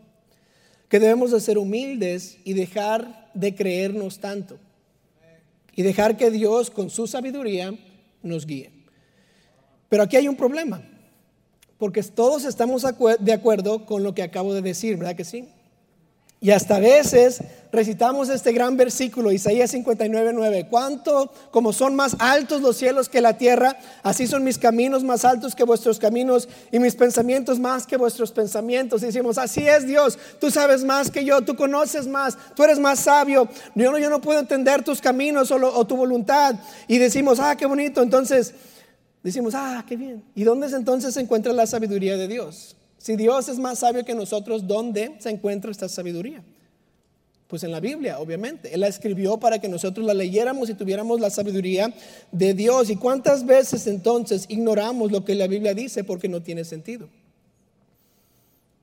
[0.89, 4.59] que debemos de ser humildes y dejar de creernos tanto
[5.75, 7.73] y dejar que Dios con su sabiduría
[8.23, 8.73] nos guíe.
[9.89, 10.83] Pero aquí hay un problema,
[11.79, 12.85] porque todos estamos
[13.21, 15.49] de acuerdo con lo que acabo de decir, ¿verdad que sí?
[16.41, 17.41] Y hasta a veces
[17.73, 20.69] recitamos este gran versículo, Isaías 59, 9.
[20.71, 25.25] Cuánto, como son más altos los cielos que la tierra, así son mis caminos más
[25.25, 29.03] altos que vuestros caminos y mis pensamientos más que vuestros pensamientos.
[29.03, 32.79] Y decimos, así es Dios, tú sabes más que yo, tú conoces más, tú eres
[32.79, 33.49] más sabio.
[33.75, 36.55] Yo no, yo no puedo entender tus caminos o, o tu voluntad.
[36.87, 38.01] Y decimos, ah, qué bonito.
[38.01, 38.55] Entonces
[39.29, 40.23] decimos, ah, qué bien.
[40.35, 42.77] ¿Y dónde entonces se encuentra la sabiduría de Dios?
[42.99, 46.43] Si Dios es más sabio que nosotros, ¿dónde se encuentra esta sabiduría?
[47.47, 48.75] Pues en la Biblia, obviamente.
[48.75, 51.95] Él la escribió para que nosotros la leyéramos y tuviéramos la sabiduría
[52.31, 52.91] de Dios.
[52.91, 57.09] ¿Y cuántas veces entonces ignoramos lo que la Biblia dice porque no tiene sentido?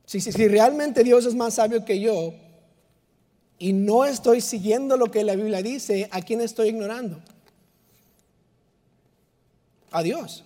[0.06, 2.34] Si, si, si realmente Dios es más sabio que yo
[3.60, 7.22] y no estoy siguiendo lo que la Biblia dice, ¿a quién estoy ignorando?
[9.96, 10.44] A Dios.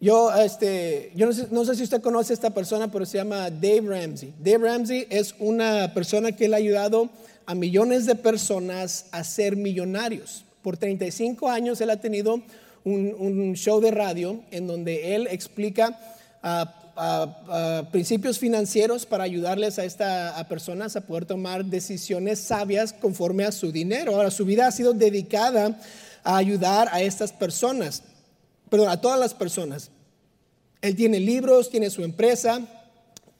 [0.00, 3.82] Yo, este, yo no sé, si usted conoce a esta persona, pero se llama Dave
[3.82, 4.32] Ramsey.
[4.38, 7.10] Dave Ramsey es una persona que le ha ayudado
[7.44, 10.44] a millones de personas a ser millonarios.
[10.62, 12.40] Por 35 años él ha tenido
[12.84, 15.98] un, show de radio en donde él explica
[17.90, 23.72] principios financieros para ayudarles a estas personas a poder tomar decisiones sabias conforme a su
[23.72, 24.14] dinero.
[24.14, 25.76] Ahora, su vida ha sido dedicada
[26.26, 28.02] a ayudar a estas personas
[28.68, 29.90] perdón, a todas las personas.
[30.82, 32.60] Él tiene libros, tiene su empresa,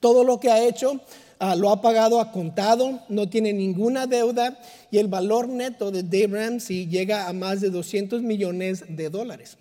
[0.00, 1.00] todo lo que ha hecho
[1.38, 4.58] ah, lo ha pagado a contado, no tiene ninguna deuda
[4.90, 9.58] y el valor neto de Dave Ramsey llega a más de 200 millones de dólares.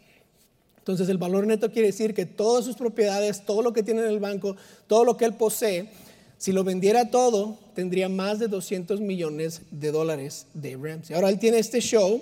[0.77, 4.07] Entonces el valor neto quiere decir que todas sus propiedades, todo lo que tiene en
[4.07, 4.55] el banco,
[4.88, 5.89] todo lo que él posee,
[6.38, 11.15] si lo vendiera todo, tendría más de 200 millones de dólares de Ramsey.
[11.15, 12.21] Ahora él tiene este show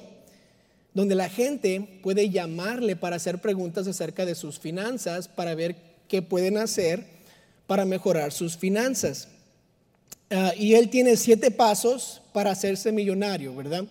[0.94, 5.76] donde la gente puede llamarle para hacer preguntas acerca de sus finanzas, para ver
[6.08, 7.06] qué pueden hacer
[7.68, 9.28] para mejorar sus finanzas.
[10.30, 13.86] Ah, y él tiene siete pasos para hacerse millonario, ¿verdad?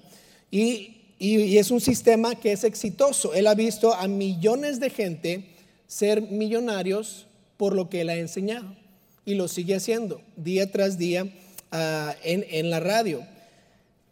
[0.51, 3.35] Y, y, es un sistema que es exitoso.
[3.35, 5.45] Él ha visto a millones de gente
[5.87, 8.77] ser millonarios por lo que él ha enseñado.
[9.25, 11.27] Y lo sigue haciendo día tras día
[11.71, 13.25] ah, en, en la radio.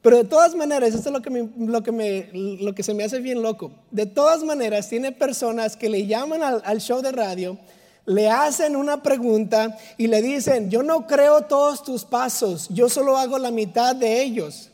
[0.02, 3.04] Pero de todas maneras, esto es lo que, lo, que me, lo que se me
[3.04, 3.70] hace bien loco.
[3.90, 7.58] De todas maneras, tiene personas que le llaman al, al show de radio,
[8.06, 13.18] le hacen una pregunta y le dicen, yo no creo todos tus pasos, yo solo
[13.18, 14.70] hago la mitad de ellos.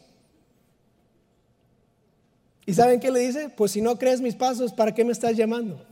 [2.64, 3.48] ¿Y saben qué le dice?
[3.48, 5.84] Pues si no crees mis pasos, ¿para qué me estás llamando?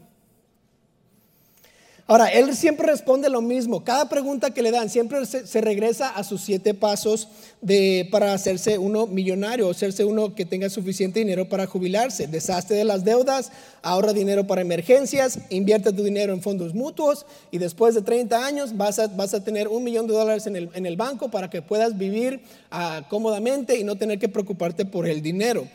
[2.06, 3.82] Ahora, él siempre responde lo mismo.
[3.82, 7.28] Cada pregunta que le dan siempre se, regresa a sus siete pasos
[7.62, 12.26] de, para hacerse uno millonario, hacerse uno que tenga suficiente dinero para jubilarse.
[12.26, 17.56] Desastre de las deudas, ahorra dinero para emergencias, invierte tu dinero en fondos mutuos y
[17.56, 20.68] después de 30 años vas a, vas a tener un millón de dólares en el,
[20.74, 25.08] en el banco para que puedas vivir ah, cómodamente y no tener que preocuparte por
[25.08, 25.66] el dinero.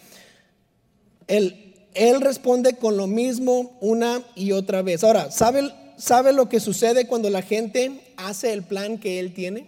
[1.27, 5.03] Él responde con lo mismo una y otra vez.
[5.03, 5.71] Ahora, ¿sabe?
[5.99, 9.67] ¿Sabe lo que sucede cuando la gente hace el plan que él tiene?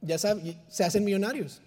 [0.00, 1.60] Ya sabe, se hacen millonarios.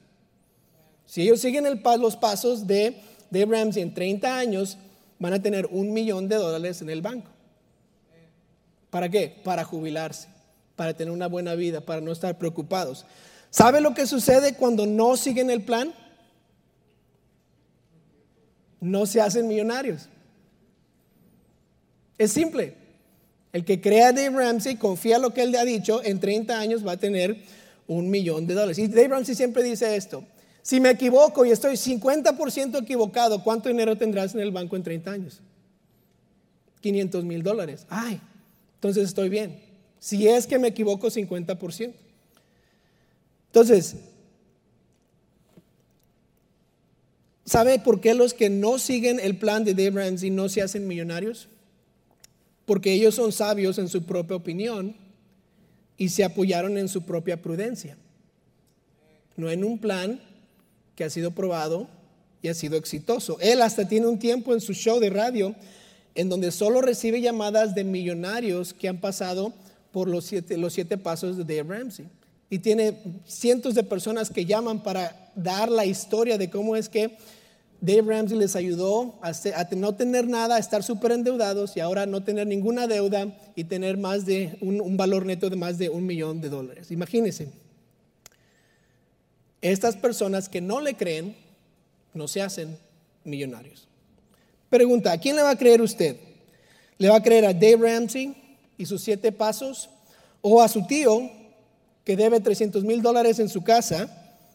[1.06, 1.66] Si ellos siguen
[2.00, 2.98] los pasos de,
[3.30, 4.78] de Ramsey en 30 años,
[5.20, 7.30] van a tener un millón de dólares en el banco.
[8.90, 9.40] ¿Para qué?
[9.44, 10.28] Para jubilarse,
[10.76, 13.06] para tener una buena vida, para no estar preocupados.
[13.50, 15.94] ¿Sabe lo que sucede cuando no siguen el plan?
[18.82, 20.10] No se hacen millonarios.
[22.18, 22.76] Es simple.
[23.52, 26.86] El que crea Dave Ramsey, confía lo que él le ha dicho, en 30 años
[26.86, 27.38] va a tener
[27.88, 28.80] un millón de dólares.
[28.80, 30.24] Y Dave Ramsey siempre dice esto.
[30.64, 35.12] Si me equivoco y estoy 50% equivocado, ¿cuánto dinero tendrás en el banco en 30
[35.12, 35.42] años?
[36.82, 37.86] 500 mil dólares.
[37.90, 38.20] Ay,
[38.76, 39.60] entonces estoy bien.
[40.00, 41.94] Si es que me equivoco 50%.
[43.48, 43.96] Entonces,
[47.46, 50.88] ¿sabe por qué los que no siguen el plan de Dave Ramsey no se hacen
[50.88, 51.50] millonarios?
[52.66, 54.96] Porque ellos son sabios en su propia opinión
[55.98, 57.98] y se apoyaron en su propia prudencia,
[59.36, 60.22] no en un plan
[60.96, 61.88] que ha sido probado
[62.42, 63.38] y ha sido exitoso.
[63.40, 65.56] Él hasta tiene un tiempo en su show de radio
[66.16, 69.54] en donde solo recibe llamadas de millonarios que han pasado
[69.92, 72.06] por los siete, los siete pasos de Dave Ramsey.
[72.50, 77.18] Y tiene cientos de personas que llaman para dar la historia de cómo es que
[77.86, 79.34] Dave Ramsey les ayudó a,
[79.76, 83.98] no tener nada, a estar súper endeudados y ahora no tener ninguna deuda y tener
[83.98, 86.92] más de un, un valor neto de más de un millón de dólares.
[86.92, 87.50] Imagínense,
[89.62, 91.36] estas personas que no le creen
[92.14, 92.78] no se hacen
[93.26, 93.86] millonarios.
[94.70, 96.16] Pregunta, ¿a quién le va a creer usted?
[96.98, 98.34] ¿Le va a creer a Dave Ramsey
[98.78, 99.90] y sus siete pasos?
[100.42, 101.30] ¿O a su tío
[102.06, 104.08] que debe 300 mil dólares en su casa,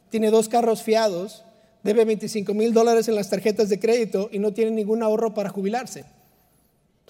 [0.09, 1.45] tiene dos carros fiados,
[1.83, 5.51] debe 25 mil dólares en las tarjetas de crédito y no tiene ningún ahorro para
[5.51, 6.05] jubilarse?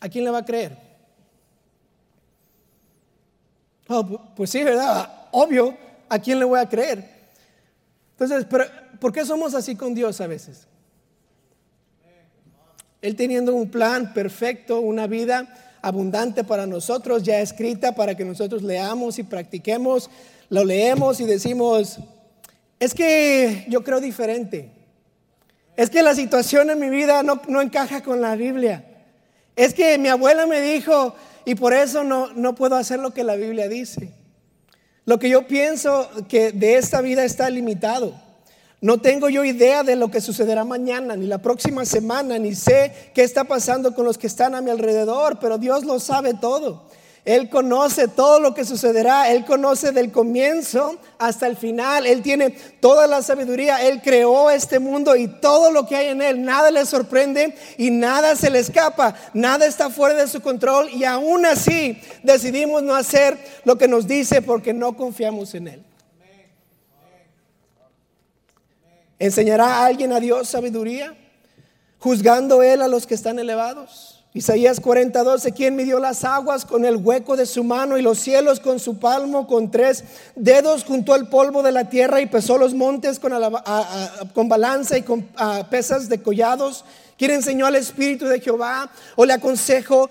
[0.00, 0.76] ¿A quién le va a creer?
[3.88, 4.04] Oh,
[4.36, 5.28] pues sí, ¿verdad?
[5.32, 5.76] Obvio,
[6.08, 7.18] ¿a quién le voy a creer?
[8.12, 8.46] Entonces,
[9.00, 10.66] ¿por qué somos así con Dios a veces?
[13.00, 18.62] Él teniendo un plan perfecto, una vida abundante para nosotros, ya escrita para que nosotros
[18.62, 20.10] leamos y practiquemos,
[20.50, 21.98] lo leemos y decimos,
[22.80, 24.70] es que yo creo diferente.
[25.76, 28.84] Es que la situación en mi vida no, no encaja con la Biblia.
[29.56, 31.14] Es que mi abuela me dijo
[31.44, 34.12] y por eso no, no puedo hacer lo que la Biblia dice.
[35.04, 38.14] Lo que yo pienso que de esta vida está limitado.
[38.80, 42.92] No tengo yo idea de lo que sucederá mañana, ni la próxima semana, ni sé
[43.14, 46.84] qué está pasando con los que están a mi alrededor, pero Dios lo sabe todo.
[47.28, 52.48] Él conoce todo lo que sucederá, Él conoce del comienzo hasta el final, Él tiene
[52.80, 56.70] toda la sabiduría, Él creó este mundo y todo lo que hay en Él, nada
[56.70, 61.44] le sorprende y nada se le escapa, nada está fuera de su control y aún
[61.44, 65.84] así decidimos no hacer lo que nos dice porque no confiamos en Él.
[69.18, 71.14] ¿Enseñará a alguien a Dios sabiduría?
[71.98, 74.17] Juzgando Él a los que están elevados.
[74.38, 78.20] Isaías 40, 12, ¿quién midió las aguas con el hueco de su mano y los
[78.20, 79.48] cielos con su palmo?
[79.48, 80.04] Con tres
[80.36, 83.32] dedos juntó el polvo de la tierra y pesó los montes con,
[84.34, 85.28] con balanza y con
[85.68, 86.84] pesas de collados.
[87.18, 88.88] ¿Quién enseñó al Espíritu de Jehová?
[89.16, 90.08] ¿O le, aconsejo,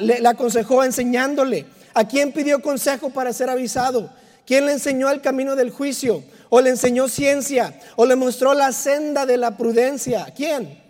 [0.00, 1.66] le, le aconsejó enseñándole?
[1.92, 4.08] ¿A quién pidió consejo para ser avisado?
[4.46, 6.22] ¿Quién le enseñó el camino del juicio?
[6.48, 10.32] o le enseñó ciencia, o le mostró la senda de la prudencia.
[10.36, 10.85] ¿Quién?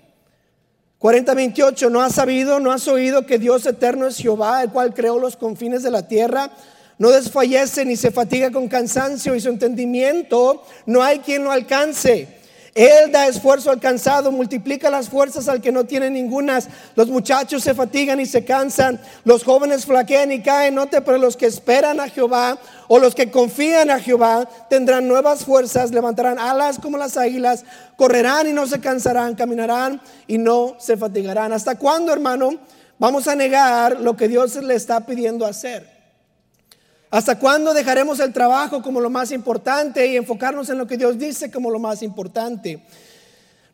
[0.98, 5.18] 40:28, ¿no has sabido, no has oído que Dios eterno es Jehová, el cual creó
[5.18, 6.50] los confines de la tierra?
[6.98, 12.35] No desfallece ni se fatiga con cansancio y su entendimiento no hay quien lo alcance.
[12.76, 16.68] Él da esfuerzo al cansado, multiplica las fuerzas al que no tiene ningunas.
[16.94, 20.74] Los muchachos se fatigan y se cansan, los jóvenes flaquean y caen.
[20.74, 25.46] Note, pero los que esperan a Jehová o los que confían a Jehová tendrán nuevas
[25.46, 27.64] fuerzas, levantarán alas como las águilas,
[27.96, 31.54] correrán y no se cansarán, caminarán y no se fatigarán.
[31.54, 32.58] ¿Hasta cuándo, hermano,
[32.98, 35.95] vamos a negar lo que Dios le está pidiendo hacer?
[37.10, 41.18] ¿Hasta cuándo dejaremos el trabajo como lo más importante y enfocarnos en lo que Dios
[41.18, 42.82] dice como lo más importante?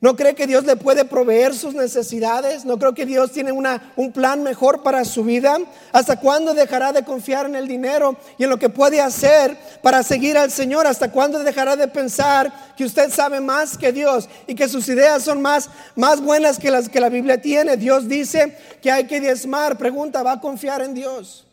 [0.03, 2.65] ¿No cree que Dios le puede proveer sus necesidades?
[2.65, 5.57] ¿No creo que Dios tiene una, un plan mejor para su vida?
[5.93, 10.03] ¿Hasta cuándo dejará de confiar en el dinero y en lo que puede hacer para
[10.03, 10.89] seguir al Señor?
[10.89, 15.23] ¿Hasta cuándo dejará de pensar que usted sabe más que Dios y que sus ideas
[15.23, 17.77] son más, más buenas que las que la Biblia tiene?
[17.77, 19.79] Dios dice que hay que diezmar.
[19.79, 21.47] Pregunta, ¿va a confiar en Dios?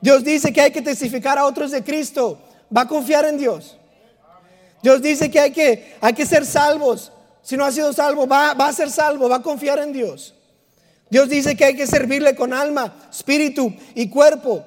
[0.00, 2.38] Dios dice que hay que testificar a otros de Cristo.
[2.74, 3.76] ¿Va a confiar en Dios?
[4.82, 7.12] Dios dice que hay que, hay que ser salvos.
[7.42, 10.34] Si no ha sido salvo, va, va a ser salvo, va a confiar en Dios.
[11.10, 14.64] Dios dice que hay que servirle con alma, espíritu y cuerpo.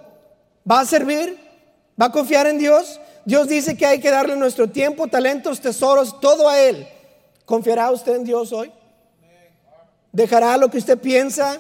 [0.69, 1.39] ¿Va a servir?
[1.99, 2.99] ¿Va a confiar en Dios?
[3.25, 6.87] Dios dice que hay que darle nuestro tiempo, talentos, tesoros, todo a Él.
[7.45, 8.71] ¿Confiará usted en Dios hoy?
[10.11, 11.59] ¿Dejará lo que usted piensa,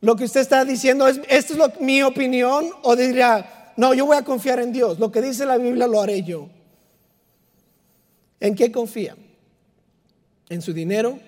[0.00, 2.70] lo que usted está diciendo es, ¿esto es mi opinión?
[2.82, 4.98] O dirá, no, yo voy a confiar en Dios.
[4.98, 6.48] Lo que dice la Biblia lo haré yo.
[8.40, 9.16] ¿En qué confía?
[10.48, 11.18] ¿En su dinero?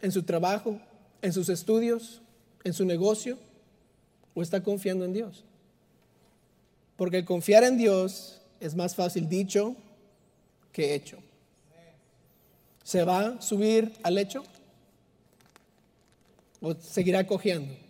[0.00, 0.78] ¿En su trabajo?
[1.20, 2.20] ¿En sus estudios?
[2.64, 3.38] ¿En su negocio?
[4.34, 5.44] ¿O está confiando en Dios?
[6.96, 9.74] Porque confiar en Dios es más fácil dicho
[10.72, 11.18] que hecho.
[12.84, 14.44] ¿Se va a subir al hecho?
[16.60, 17.81] ¿O seguirá cogiendo?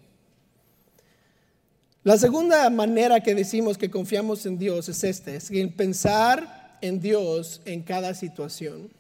[2.05, 7.61] La segunda manera que decimos que confiamos en Dios es este, es pensar en Dios
[7.65, 8.91] en cada situación.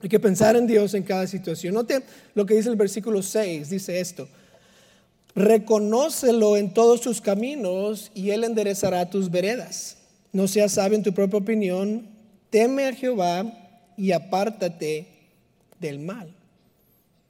[0.00, 1.74] Hay que pensar en Dios en cada situación.
[1.74, 2.02] Note
[2.34, 4.28] lo que dice el versículo 6, dice esto.
[5.34, 9.96] Reconócelo en todos tus caminos y Él enderezará tus veredas.
[10.32, 12.06] No seas sabio en tu propia opinión,
[12.50, 13.44] teme a Jehová
[13.96, 15.08] y apártate
[15.80, 16.32] del mal.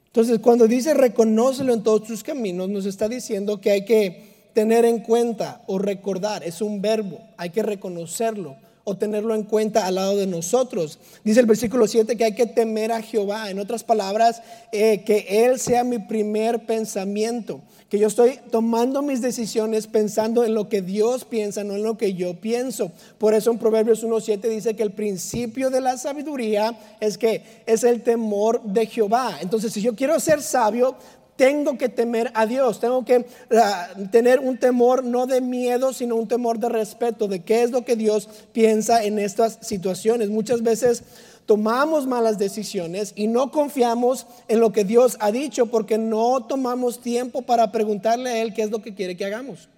[0.07, 4.85] Entonces, cuando dice reconócelo en todos tus caminos, nos está diciendo que hay que tener
[4.85, 9.95] en cuenta o recordar, es un verbo, hay que reconocerlo o tenerlo en cuenta al
[9.95, 10.97] lado de nosotros.
[11.23, 13.51] Dice el versículo 7 que hay que temer a Jehová.
[13.51, 14.41] En otras palabras,
[14.71, 17.61] eh, que Él sea mi primer pensamiento.
[17.89, 21.97] Que yo estoy tomando mis decisiones pensando en lo que Dios piensa, no en lo
[21.97, 22.91] que yo pienso.
[23.17, 27.83] Por eso en Proverbios 1.7 dice que el principio de la sabiduría es que es
[27.83, 29.37] el temor de Jehová.
[29.41, 30.95] Entonces, si yo quiero ser sabio,
[31.37, 36.15] tengo que temer a Dios, tengo que ah, tener un temor no de miedo, sino
[36.15, 40.29] un temor de respeto, de qué es lo que Dios piensa en estas situaciones.
[40.29, 41.03] Muchas veces
[41.45, 46.99] tomamos malas decisiones y no confiamos en lo que Dios ha dicho porque no tomamos
[46.99, 49.69] tiempo para preguntarle a Él qué es lo que quiere que hagamos.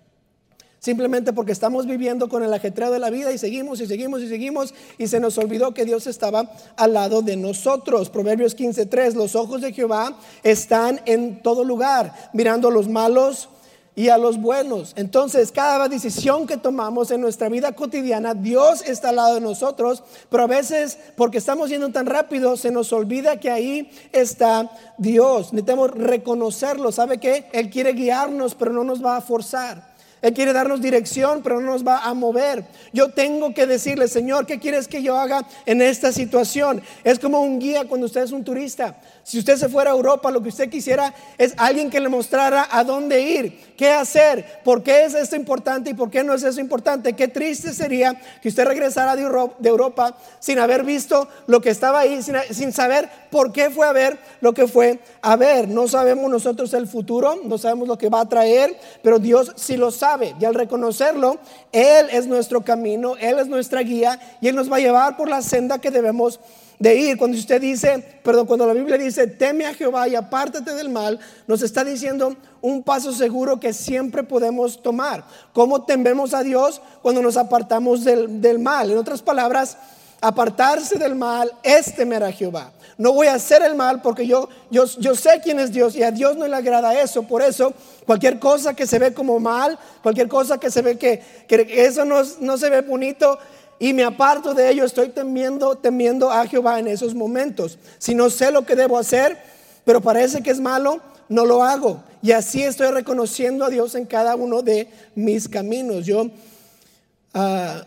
[0.79, 4.29] Simplemente porque estamos viviendo con el ajetreo de la vida y seguimos y seguimos y
[4.29, 8.09] seguimos y se nos olvidó que Dios estaba al lado de nosotros.
[8.09, 13.49] Proverbios 15:3, los ojos de Jehová están en todo lugar, mirando a los malos
[13.93, 14.93] y a los buenos.
[14.95, 20.03] Entonces, cada decisión que tomamos en nuestra vida cotidiana, Dios está al lado de nosotros,
[20.29, 25.51] pero a veces porque estamos yendo tan rápido, se nos olvida que ahí está Dios.
[25.51, 26.93] Necesitamos reconocerlo.
[26.93, 27.49] ¿Sabe qué?
[27.51, 29.88] Él quiere guiarnos, pero no nos va a forzar.
[30.21, 32.65] Él quiere darnos dirección, pero no nos va a mover.
[32.91, 36.81] Yo tengo que decirle, Señor, ¿qué quieres que yo haga en esta situación?
[37.03, 38.97] Es como un guía cuando usted es un turista.
[39.29, 42.67] Si usted se fuera a Europa, lo que usted quisiera es alguien que le mostrara
[42.71, 46.41] a dónde ir, qué hacer, por qué es esto importante y por qué no es
[46.41, 47.13] eso importante.
[47.13, 52.19] Qué triste sería que usted regresara de Europa sin haber visto lo que estaba ahí,
[52.23, 55.67] sin, saber por qué fue a ver lo que fue a ver.
[55.67, 59.77] No sabemos nosotros el futuro, no sabemos lo que va a traer, pero Dios sí
[59.77, 60.33] lo sabe.
[60.39, 61.37] Y al reconocerlo,
[61.71, 65.29] Él es nuestro camino, Él es nuestra guía y Él nos va a llevar por
[65.29, 66.39] la senda que debemos
[66.79, 67.17] de ir.
[67.17, 71.19] Cuando usted dice, perdón, cuando la Biblia dice, teme a Jehová y apártate del mal,
[71.45, 75.23] nos está diciendo un paso seguro que siempre podemos tomar.
[75.53, 78.89] ¿Cómo tememos a Dios cuando nos apartamos del, del mal?
[78.89, 79.77] En otras palabras,
[80.21, 82.71] apartarse del mal es temer a Jehová.
[82.97, 86.03] No voy a hacer el mal porque yo, yo, yo sé quién es Dios y
[86.03, 87.23] a Dios no le agrada eso.
[87.23, 87.73] Por eso,
[88.05, 92.03] cualquier cosa que se ve como mal, cualquier cosa que se ve que, que eso
[92.03, 93.39] no, no se ve bonito,
[93.79, 97.79] y me aparto de ello, estoy temiendo, temiendo a Jehová en esos momentos.
[97.97, 99.37] Si no sé lo que debo hacer,
[99.85, 102.03] pero parece que es malo, no lo hago.
[102.21, 106.05] Y así estoy reconociendo a Dios en cada uno de mis caminos.
[106.05, 106.29] Yo uh,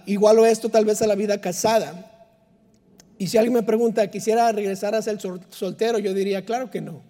[0.07, 2.09] igualo esto tal vez a la vida casada.
[3.18, 5.18] Y si alguien me pregunta, ¿quisiera regresar a ser
[5.50, 5.98] soltero?
[5.98, 7.02] Yo diría, claro que no.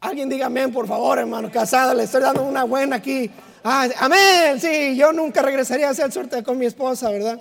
[0.00, 3.30] Alguien diga amén, por favor, hermano, casada, le estoy dando una buena aquí.
[3.64, 7.40] Ah, amén, sí, yo nunca regresaría a hacer suerte con mi esposa, ¿verdad?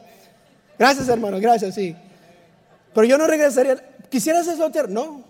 [0.77, 1.95] Gracias, hermano, gracias, sí.
[2.93, 3.77] Pero yo no regresaría.
[4.09, 4.87] ¿Quisieras ser soltero?
[4.87, 5.23] No.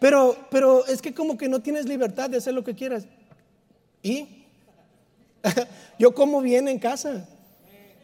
[0.00, 3.04] Pero, pero es que como que no tienes libertad de hacer lo que quieras.
[4.02, 4.44] ¿Y?
[5.98, 7.28] yo como bien en casa.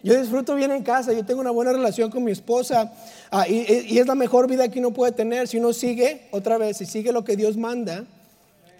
[0.03, 2.93] Yo disfruto bien en casa, yo tengo una buena relación con mi esposa
[3.31, 5.49] ah, y, es la mejor vida que uno puede tener.
[5.49, 8.05] Si uno sigue, otra vez, si sigue lo que Dios manda,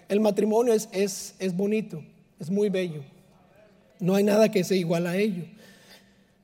[0.07, 2.03] el matrimonio es, es, es bonito.
[2.39, 3.01] Es muy bello.
[3.99, 5.43] No hay nada que sea igual a ello.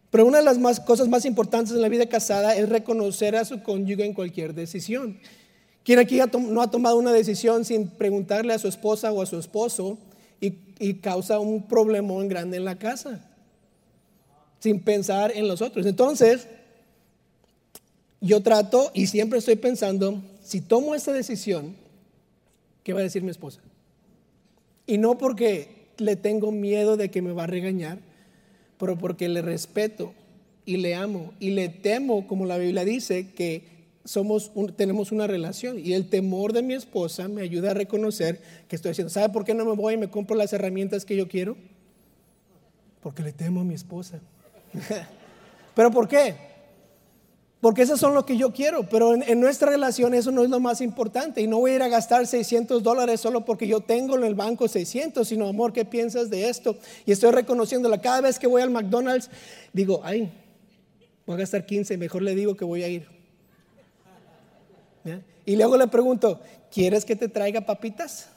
[0.09, 3.45] Pero una de las más, cosas más importantes en la vida casada es reconocer a
[3.45, 5.17] su cónyuge en cualquier decisión.
[5.83, 9.39] ¿Quién aquí no ha tomado una decisión sin preguntarle a su esposa o a su
[9.39, 9.97] esposo
[10.39, 13.25] y, y causa un problemón grande en la casa?
[14.59, 15.85] Sin pensar en los otros.
[15.85, 16.47] Entonces,
[18.19, 21.75] yo trato y siempre estoy pensando, si tomo esta decisión,
[22.83, 23.61] ¿qué va a decir mi esposa?
[24.85, 27.99] Y no porque le tengo miedo de que me va a regañar,
[28.77, 30.13] pero porque le respeto
[30.65, 33.63] y le amo y le temo, como la Biblia dice, que
[34.03, 38.75] somos tenemos una relación y el temor de mi esposa me ayuda a reconocer que
[38.75, 39.09] estoy haciendo.
[39.09, 41.55] ¿Sabe por qué no me voy y me compro las herramientas que yo quiero?
[43.01, 44.19] Porque le temo a mi esposa.
[45.75, 46.50] ¿Pero por qué?
[47.61, 50.59] Porque eso son lo que yo quiero, pero en, nuestra relación eso no es lo
[50.59, 51.41] más importante.
[51.41, 54.33] Y no voy a ir a gastar 600 dólares solo porque yo tengo en el
[54.33, 56.75] banco 600, sino amor, ¿qué piensas de esto?
[57.05, 58.01] Y estoy reconociéndola.
[58.01, 59.29] Cada vez que voy al McDonald's,
[59.73, 60.31] digo, ay,
[61.27, 63.07] voy a gastar 15, mejor le digo que voy a ir.
[65.45, 66.39] Y luego le pregunto,
[66.71, 68.27] ¿quieres que te traiga papitas?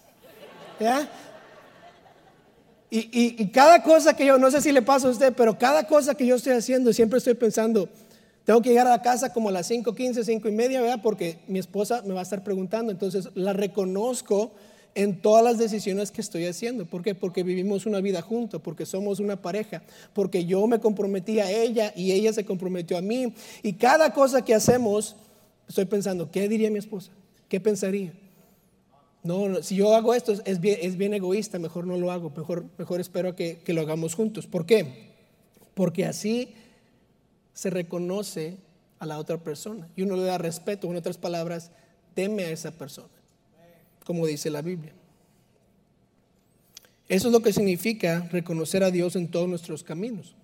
[2.91, 6.14] Y cada cosa que yo, no sé si le pasa a usted, pero cada cosa
[6.14, 7.89] que yo estoy haciendo, siempre estoy pensando,
[8.45, 11.01] tengo que llegar a la casa como a las 5.15, 5 y media, ¿verdad?
[11.03, 12.92] Porque mi esposa me va a estar preguntando.
[12.92, 14.53] Entonces la reconozco
[14.95, 16.84] en todas las decisiones que estoy haciendo.
[16.84, 17.14] ¿Por qué?
[17.14, 19.82] Porque vivimos una vida juntos, porque somos una pareja,
[20.12, 23.32] porque yo me comprometí a ella y ella se comprometió a mí.
[23.62, 25.16] Y cada cosa que hacemos,
[25.66, 27.11] estoy pensando, ¿qué diría mi esposa?
[27.49, 28.12] ¿Qué pensaría?
[29.22, 32.66] No, si yo hago esto es bien, es bien, egoísta, mejor no lo hago, mejor,
[32.76, 34.47] mejor espero que, que lo hagamos juntos.
[34.47, 35.14] ¿Por qué?
[35.74, 36.55] porque así
[37.55, 38.59] se reconoce
[38.99, 41.71] a la otra persona y uno le da respeto, en otras palabras,
[42.15, 43.09] teme a esa persona,
[44.05, 44.93] como dice la Biblia.
[47.09, 50.35] Eso es lo que significa reconocer a Dios en todos nuestros caminos.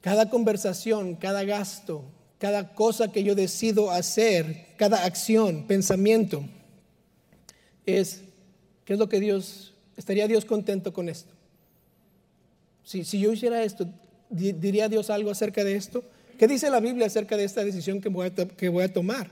[0.00, 2.04] Cada conversación, cada gasto,
[2.38, 6.44] cada cosa que yo decido hacer, cada acción, pensamiento,
[7.86, 8.22] es,
[8.84, 11.32] ¿qué es lo que Dios, estaría Dios contento con esto?
[12.82, 13.86] Si, si yo hiciera esto,
[14.32, 16.02] ¿diría Dios algo acerca de esto?
[16.38, 19.28] ¿Qué dice la Biblia acerca de esta decisión que voy a, que voy a tomar?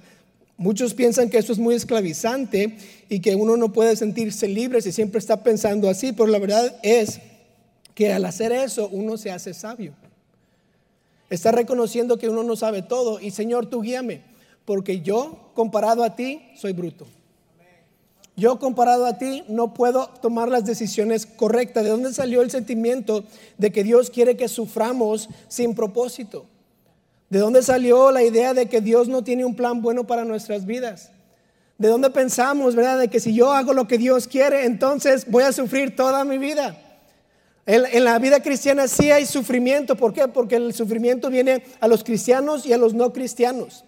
[0.56, 2.76] Muchos piensan que esto es muy esclavizante
[3.08, 6.78] y que uno no puede sentirse libre si siempre está pensando así, pero la verdad
[6.82, 7.18] es
[7.94, 9.94] que al hacer eso uno se hace sabio.
[11.30, 14.20] Está reconociendo que uno no sabe todo y Señor, tú guíame,
[14.64, 17.06] porque yo comparado a ti soy bruto.
[18.40, 21.84] Yo comparado a ti no puedo tomar las decisiones correctas.
[21.84, 23.22] ¿De dónde salió el sentimiento
[23.58, 26.46] de que Dios quiere que suframos sin propósito?
[27.28, 30.64] ¿De dónde salió la idea de que Dios no tiene un plan bueno para nuestras
[30.64, 31.10] vidas?
[31.76, 35.42] ¿De dónde pensamos, verdad, de que si yo hago lo que Dios quiere, entonces voy
[35.42, 36.80] a sufrir toda mi vida?
[37.66, 39.96] En, en, la vida cristiana sí hay sufrimiento.
[39.96, 40.28] ¿Por qué?
[40.28, 43.84] Porque el sufrimiento viene a los cristianos y a los no cristianos.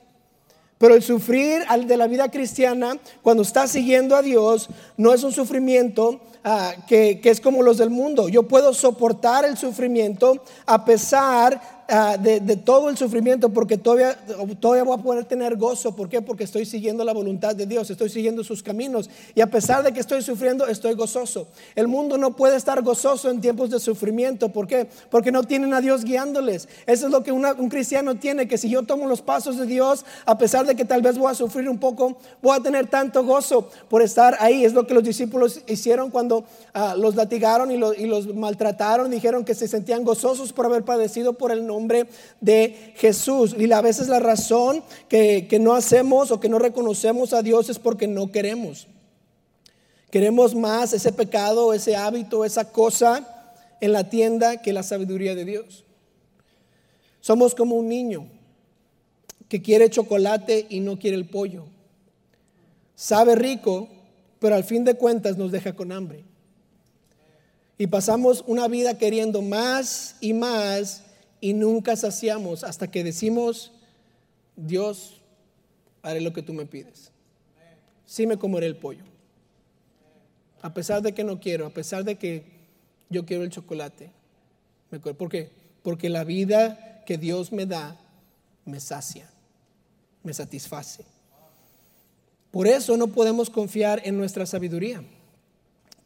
[0.82, 5.30] Pero el sufrir de la vida cristiana, cuando estás siguiendo a Dios, no es un
[5.30, 8.28] sufrimiento ah, que, que es como los del mundo.
[8.28, 14.16] Yo puedo soportar el sufrimiento a pesar Ah, de, todo el sufrimiento porque todavía,
[14.60, 15.94] todavía voy a poder tener gozo.
[15.94, 16.22] ¿Por qué?
[16.22, 19.10] Porque estoy siguiendo la voluntad de Dios, estoy siguiendo sus caminos.
[19.34, 21.48] Y a pesar de que estoy sufriendo, estoy gozoso.
[21.74, 24.48] El mundo no puede estar gozoso en tiempos de sufrimiento.
[24.48, 24.86] ¿Por qué?
[25.10, 26.68] Porque no tienen a Dios guiándoles.
[26.86, 30.04] Eso es lo que un cristiano tiene, que si yo tomo los pasos de Dios,
[30.24, 33.24] a pesar de que tal vez voy a sufrir un poco, voy a tener tanto
[33.24, 34.64] gozo por estar ahí.
[34.64, 39.10] Es lo que los discípulos hicieron cuando ah, los latigaron y, y los maltrataron.
[39.10, 42.06] Dijeron que se sentían gozosos por haber padecido por el nombre
[42.40, 43.54] de Jesús.
[43.58, 47.68] Y a veces la razón que, que no hacemos o que no reconocemos a Dios
[47.68, 48.86] es porque no queremos.
[50.10, 53.26] Queremos más ese pecado, ese hábito, esa cosa
[53.80, 55.84] en la tienda que la sabiduría de Dios.
[57.20, 58.28] Somos como un niño
[59.48, 61.64] que quiere chocolate y no quiere el pollo.
[62.94, 63.88] Sabe rico,
[64.38, 66.24] pero al fin de cuentas nos deja con hambre.
[67.78, 71.02] Y pasamos una vida queriendo más y más
[71.43, 73.72] y nunca saciamos hasta que decimos,
[74.55, 75.20] Dios,
[76.01, 77.11] haré lo que tú me pides.
[78.07, 79.03] Sí me comeré el pollo.
[80.62, 82.45] A pesar de que no quiero, a pesar de que
[83.11, 84.12] yo quiero el chocolate.
[85.18, 85.51] ¿Por qué?
[85.82, 87.99] Porque la vida que Dios me da
[88.64, 89.28] me sacia,
[90.22, 91.05] me satisface.
[92.53, 95.03] Por eso no podemos confiar en nuestra sabiduría,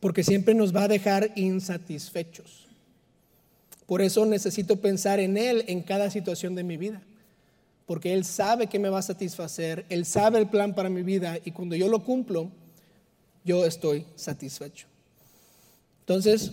[0.00, 2.65] porque siempre nos va a dejar insatisfechos.
[3.86, 7.02] Por eso necesito pensar en Él en cada situación de mi vida.
[7.86, 11.38] Porque Él sabe que me va a satisfacer, Él sabe el plan para mi vida
[11.44, 12.50] y cuando yo lo cumplo,
[13.44, 14.88] yo estoy satisfecho.
[16.00, 16.50] Entonces,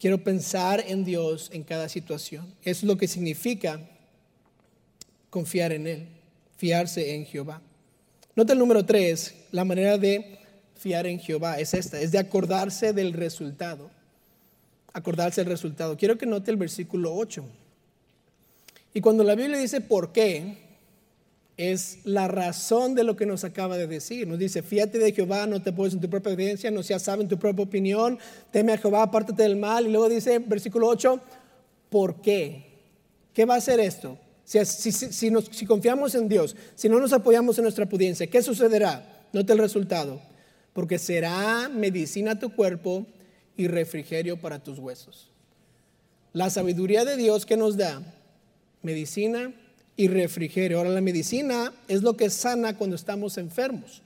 [0.00, 2.52] quiero pensar en Dios en cada situación.
[2.64, 3.80] Es lo que significa
[5.30, 6.08] confiar en Él,
[6.56, 7.62] fiarse en Jehová.
[8.34, 10.38] Nota el número tres, la manera de
[10.74, 13.88] fiar en Jehová es esta, es de acordarse del resultado
[14.92, 15.96] acordarse el resultado.
[15.96, 17.44] Quiero que note el versículo 8.
[18.94, 20.58] Y cuando la Biblia dice por qué,
[21.56, 24.26] es la razón de lo que nos acaba de decir.
[24.26, 27.22] Nos dice, fíjate de Jehová, no te puedes en tu propia evidencia, no seas sabio
[27.22, 28.18] en tu propia opinión,
[28.50, 29.86] teme a Jehová, apártate del mal.
[29.86, 31.20] Y luego dice, versículo 8,
[31.90, 32.66] ¿por qué?
[33.32, 34.18] ¿Qué va a hacer esto?
[34.44, 39.26] Si confiamos en Dios, si no nos apoyamos en nuestra prudencia, ¿qué sucederá?
[39.32, 40.20] Note el resultado.
[40.72, 43.06] Porque será medicina a tu cuerpo
[43.56, 45.30] y refrigerio para tus huesos.
[46.32, 48.02] La sabiduría de Dios que nos da
[48.82, 49.52] medicina
[49.96, 50.78] y refrigerio.
[50.78, 54.02] Ahora la medicina es lo que sana cuando estamos enfermos.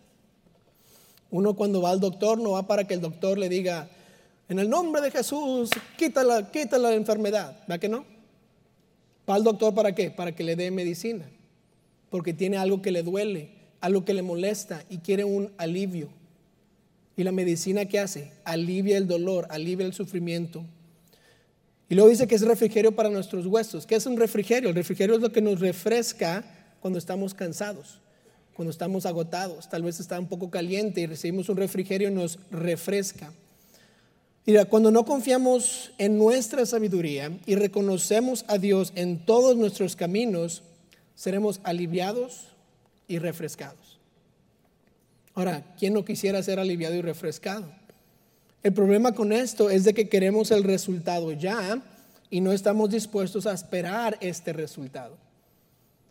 [1.30, 3.88] Uno cuando va al doctor no va para que el doctor le diga,
[4.48, 7.56] en el nombre de Jesús, quita la, quita la enfermedad.
[7.70, 8.04] ¿Va que no?
[9.28, 10.10] Va al doctor para qué?
[10.10, 11.28] Para que le dé medicina.
[12.10, 16.08] Porque tiene algo que le duele, algo que le molesta y quiere un alivio.
[17.16, 18.32] ¿Y la medicina qué hace?
[18.44, 20.64] Alivia el dolor, alivia el sufrimiento.
[21.88, 23.86] Y luego dice que es refrigerio para nuestros huesos.
[23.86, 24.68] ¿Qué es un refrigerio?
[24.68, 26.44] El refrigerio es lo que nos refresca
[26.80, 28.00] cuando estamos cansados,
[28.54, 29.68] cuando estamos agotados.
[29.68, 33.32] Tal vez está un poco caliente y recibimos un refrigerio y nos refresca.
[34.44, 40.62] Mira, cuando no confiamos en nuestra sabiduría y reconocemos a Dios en todos nuestros caminos,
[41.14, 42.48] seremos aliviados
[43.08, 43.85] y refrescados.
[45.36, 47.70] Ahora, ¿quién no quisiera ser aliviado y refrescado?
[48.62, 51.82] El problema con esto es de que queremos el resultado ya
[52.30, 55.18] y no estamos dispuestos a esperar este resultado.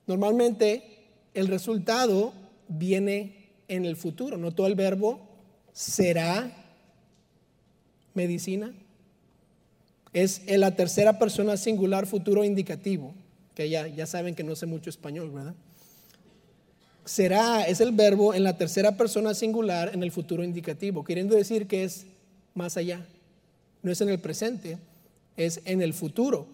[0.06, 2.34] Normalmente el resultado
[2.68, 5.20] viene en el futuro, no todo el verbo
[5.74, 6.52] será
[8.14, 8.76] medicina.
[10.14, 13.16] Es en la tercera persona singular futuro indicativo,
[13.56, 15.56] que ya, ya saben que no sé mucho español, ¿verdad?
[17.06, 21.68] Será es el verbo en la tercera persona singular en el futuro indicativo, queriendo decir
[21.68, 22.06] que es
[22.56, 23.06] más allá,
[23.84, 24.80] no es en el presente,
[25.38, 26.48] es en el futuro.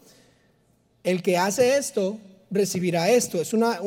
[1.03, 2.19] El que hace esto
[2.51, 3.41] recibirá esto.
[3.41, 3.79] Es una,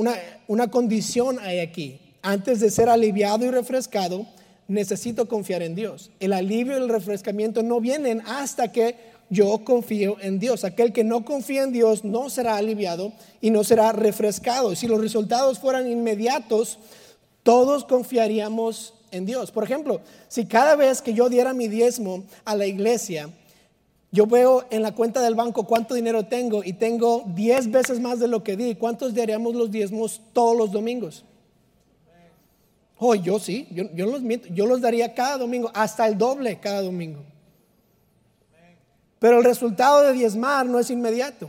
[0.48, 2.00] una, condición hay aquí.
[2.22, 4.26] Antes de ser aliviado y refrescado,
[4.66, 6.10] necesito confiar en Dios.
[6.18, 8.96] El alivio y el refrescamiento no vienen hasta que
[9.30, 10.64] yo confío en Dios.
[10.64, 14.74] Aquel que no confía en Dios no será aliviado y no será refrescado.
[14.74, 16.78] Si los resultados fueran inmediatos,
[17.42, 19.50] todos confiaríamos en Dios.
[19.50, 23.30] Por ejemplo, si cada vez que yo diera mi diezmo a la iglesia,
[24.10, 28.20] yo veo en la cuenta del banco cuánto dinero tengo y tengo 10 veces más
[28.20, 28.76] de lo que di.
[28.76, 31.24] ¿Cuántos daríamos los diezmos todos los domingos?
[32.98, 34.22] Oh, yo sí, yo, los,
[34.52, 37.24] yo los daría cada domingo, hasta el doble cada domingo.
[39.24, 41.48] Pero el resultado de diezmar no es inmediato.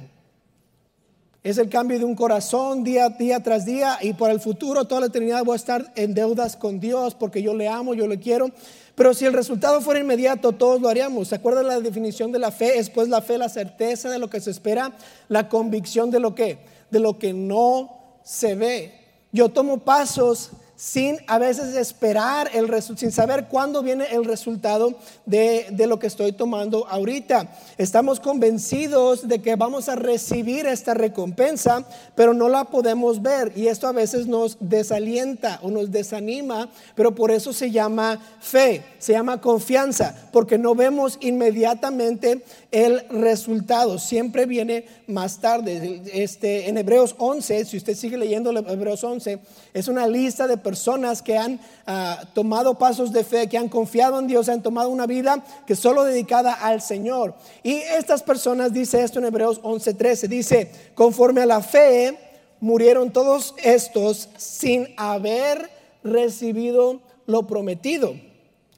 [1.44, 5.02] Es el cambio de un corazón día, día tras día y por el futuro, toda
[5.02, 8.18] la eternidad voy a estar en deudas con Dios porque yo le amo, yo le
[8.18, 8.50] quiero.
[8.96, 11.28] Pero si el resultado fuera inmediato, todos lo haríamos.
[11.28, 12.80] ¿Se acuerdan la definición de la fe?
[12.80, 14.94] Es pues la fe, la certeza de lo que se espera,
[15.28, 16.60] la convicción de lo que,
[16.92, 17.90] de lo que no
[18.24, 18.94] se ve.
[19.34, 22.66] Yo tomo pasos sin a veces esperar el
[22.98, 24.96] sin saber cuándo viene el resultado
[25.26, 27.50] de, de, lo que estoy tomando ahorita.
[27.78, 33.68] Estamos convencidos de que vamos a recibir esta recompensa, pero no la podemos ver y
[33.68, 39.14] esto a veces nos desalienta o nos desanima, pero por eso se llama fe, se
[39.14, 46.02] llama confianza, porque no vemos inmediatamente el resultado, siempre viene más tarde.
[46.14, 49.40] Este, en Hebreos 11, si usted sigue leyendo Hebreos 11,
[49.74, 54.20] es una lista de personas que han ah, tomado pasos de fe, que han confiado
[54.20, 57.36] en Dios, han tomado una vida que solo dedicada al Señor.
[57.64, 62.18] Y estas personas, dice esto en Hebreos 11:13, dice, conforme a la fe,
[62.60, 65.70] murieron todos estos sin haber
[66.04, 68.16] recibido lo prometido,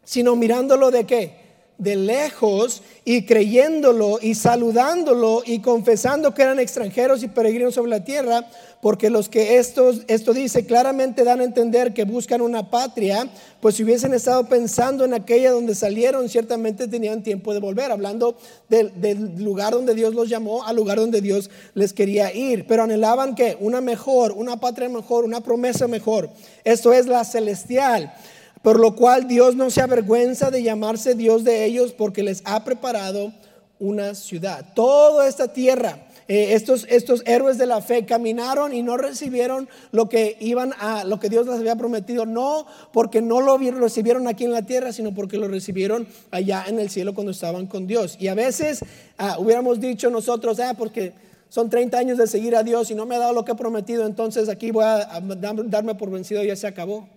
[0.04, 1.47] sino mirándolo de qué?
[1.78, 8.04] De lejos y creyéndolo y saludándolo y confesando que eran extranjeros y peregrinos sobre la
[8.04, 8.48] tierra,
[8.82, 13.30] porque los que estos, esto dice claramente dan a entender que buscan una patria,
[13.62, 18.38] pues si hubiesen estado pensando en aquella donde salieron, ciertamente tenían tiempo de volver, hablando
[18.70, 22.84] del, del lugar donde Dios los llamó al lugar donde Dios les quería ir, pero
[22.84, 26.30] anhelaban que una mejor, una patria mejor, una promesa mejor,
[26.64, 28.14] esto es la celestial.
[28.62, 32.64] Por lo cual Dios no se avergüenza de llamarse Dios de ellos porque les ha
[32.64, 33.34] preparado
[33.80, 34.66] una ciudad.
[34.74, 40.10] Toda esta tierra, eh, estos, estos héroes de la fe caminaron y no recibieron lo
[40.10, 44.44] que iban a, lo que Dios les había prometido, no porque no lo recibieron aquí
[44.44, 48.18] en la tierra, sino porque lo recibieron allá en el cielo cuando estaban con Dios.
[48.20, 48.84] Y a veces
[49.18, 51.14] ah, hubiéramos dicho nosotros, ah, porque
[51.50, 53.56] son 30 años de seguir a Dios y no me ha dado lo que ha
[53.56, 55.22] prometido, entonces aquí voy a
[55.70, 57.08] darme por vencido ya se acabó.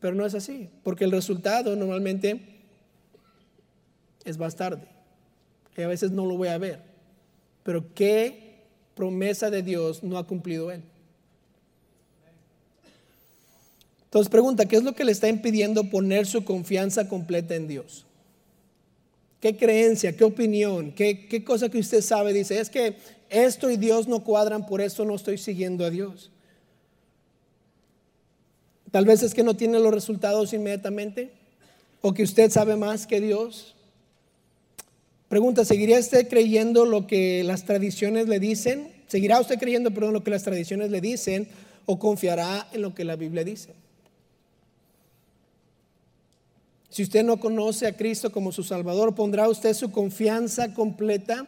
[0.00, 2.40] Pero no es así, porque el resultado normalmente
[4.24, 4.86] es más tarde.
[5.76, 6.80] Y a veces no lo voy a ver.
[7.62, 10.82] Pero ¿qué promesa de Dios no ha cumplido Él?
[14.04, 18.06] Entonces pregunta, ¿qué es lo que le está impidiendo poner su confianza completa en Dios?
[19.40, 22.32] ¿Qué creencia, qué opinión, qué, qué cosa que usted sabe?
[22.32, 22.96] Dice, es que
[23.28, 26.30] esto y Dios no cuadran, por eso no estoy siguiendo a Dios.
[28.90, 31.30] Tal vez es que no tiene los resultados inmediatamente
[32.00, 33.74] o que usted sabe más que Dios.
[35.28, 38.90] Pregunta, ¿seguiría usted creyendo lo que las tradiciones le dicen?
[39.08, 41.48] ¿Seguirá usted creyendo, perdón, lo que las tradiciones le dicen
[41.84, 43.74] o confiará en lo que la Biblia dice?
[46.88, 51.46] Si usted no conoce a Cristo como su Salvador, ¿pondrá usted su confianza completa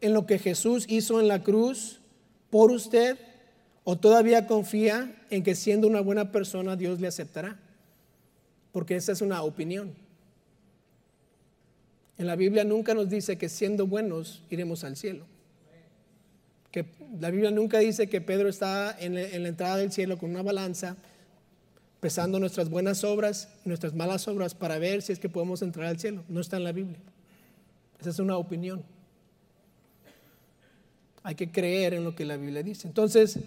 [0.00, 2.00] en lo que Jesús hizo en la cruz
[2.50, 3.16] por usted?
[3.84, 7.58] ¿O todavía confía en que siendo una buena persona Dios le aceptará?
[8.72, 9.92] Porque esa es una opinión.
[12.18, 15.24] En la Biblia nunca nos dice que siendo buenos iremos al cielo.
[16.70, 16.84] Que
[17.18, 20.96] la Biblia nunca dice que Pedro está en, la entrada del cielo con una balanza
[21.98, 25.86] pesando nuestras buenas obras y nuestras malas obras para ver si es que podemos entrar
[25.86, 26.22] al cielo.
[26.28, 26.98] No está en la Biblia.
[27.98, 28.82] Esa es una opinión.
[31.22, 32.86] Hay que creer en lo que la Biblia dice.
[32.86, 33.38] Entonces,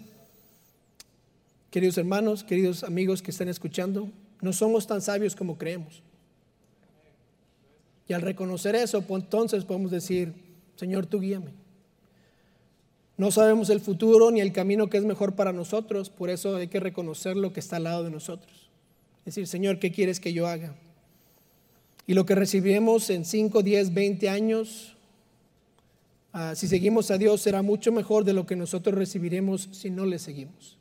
[1.74, 4.08] Queridos hermanos, queridos amigos que están escuchando,
[4.42, 6.04] no somos tan sabios como creemos.
[8.08, 10.36] Y al reconocer eso, pues entonces podemos decir,
[10.76, 11.50] Señor, tú guíame.
[13.18, 16.68] No sabemos el futuro ni el camino que es mejor para nosotros, por eso hay
[16.68, 18.70] que reconocer lo que está al lado de nosotros.
[19.26, 20.76] Decir, Señor, ¿qué quieres que yo haga?
[22.06, 24.96] Y lo que recibimos en 5, 10, 20 años,
[26.34, 30.06] ah, si seguimos a Dios, será mucho mejor de lo que nosotros recibiremos si no
[30.06, 30.78] le seguimos.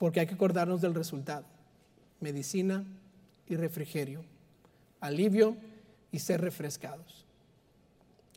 [0.00, 1.44] Porque hay que acordarnos del resultado.
[2.20, 2.86] Medicina
[3.46, 4.24] y refrigerio.
[4.98, 5.58] Alivio
[6.10, 7.26] y ser refrescados.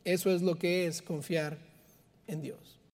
[0.04, 1.56] Eso es lo que es confiar
[2.26, 2.73] en Dios.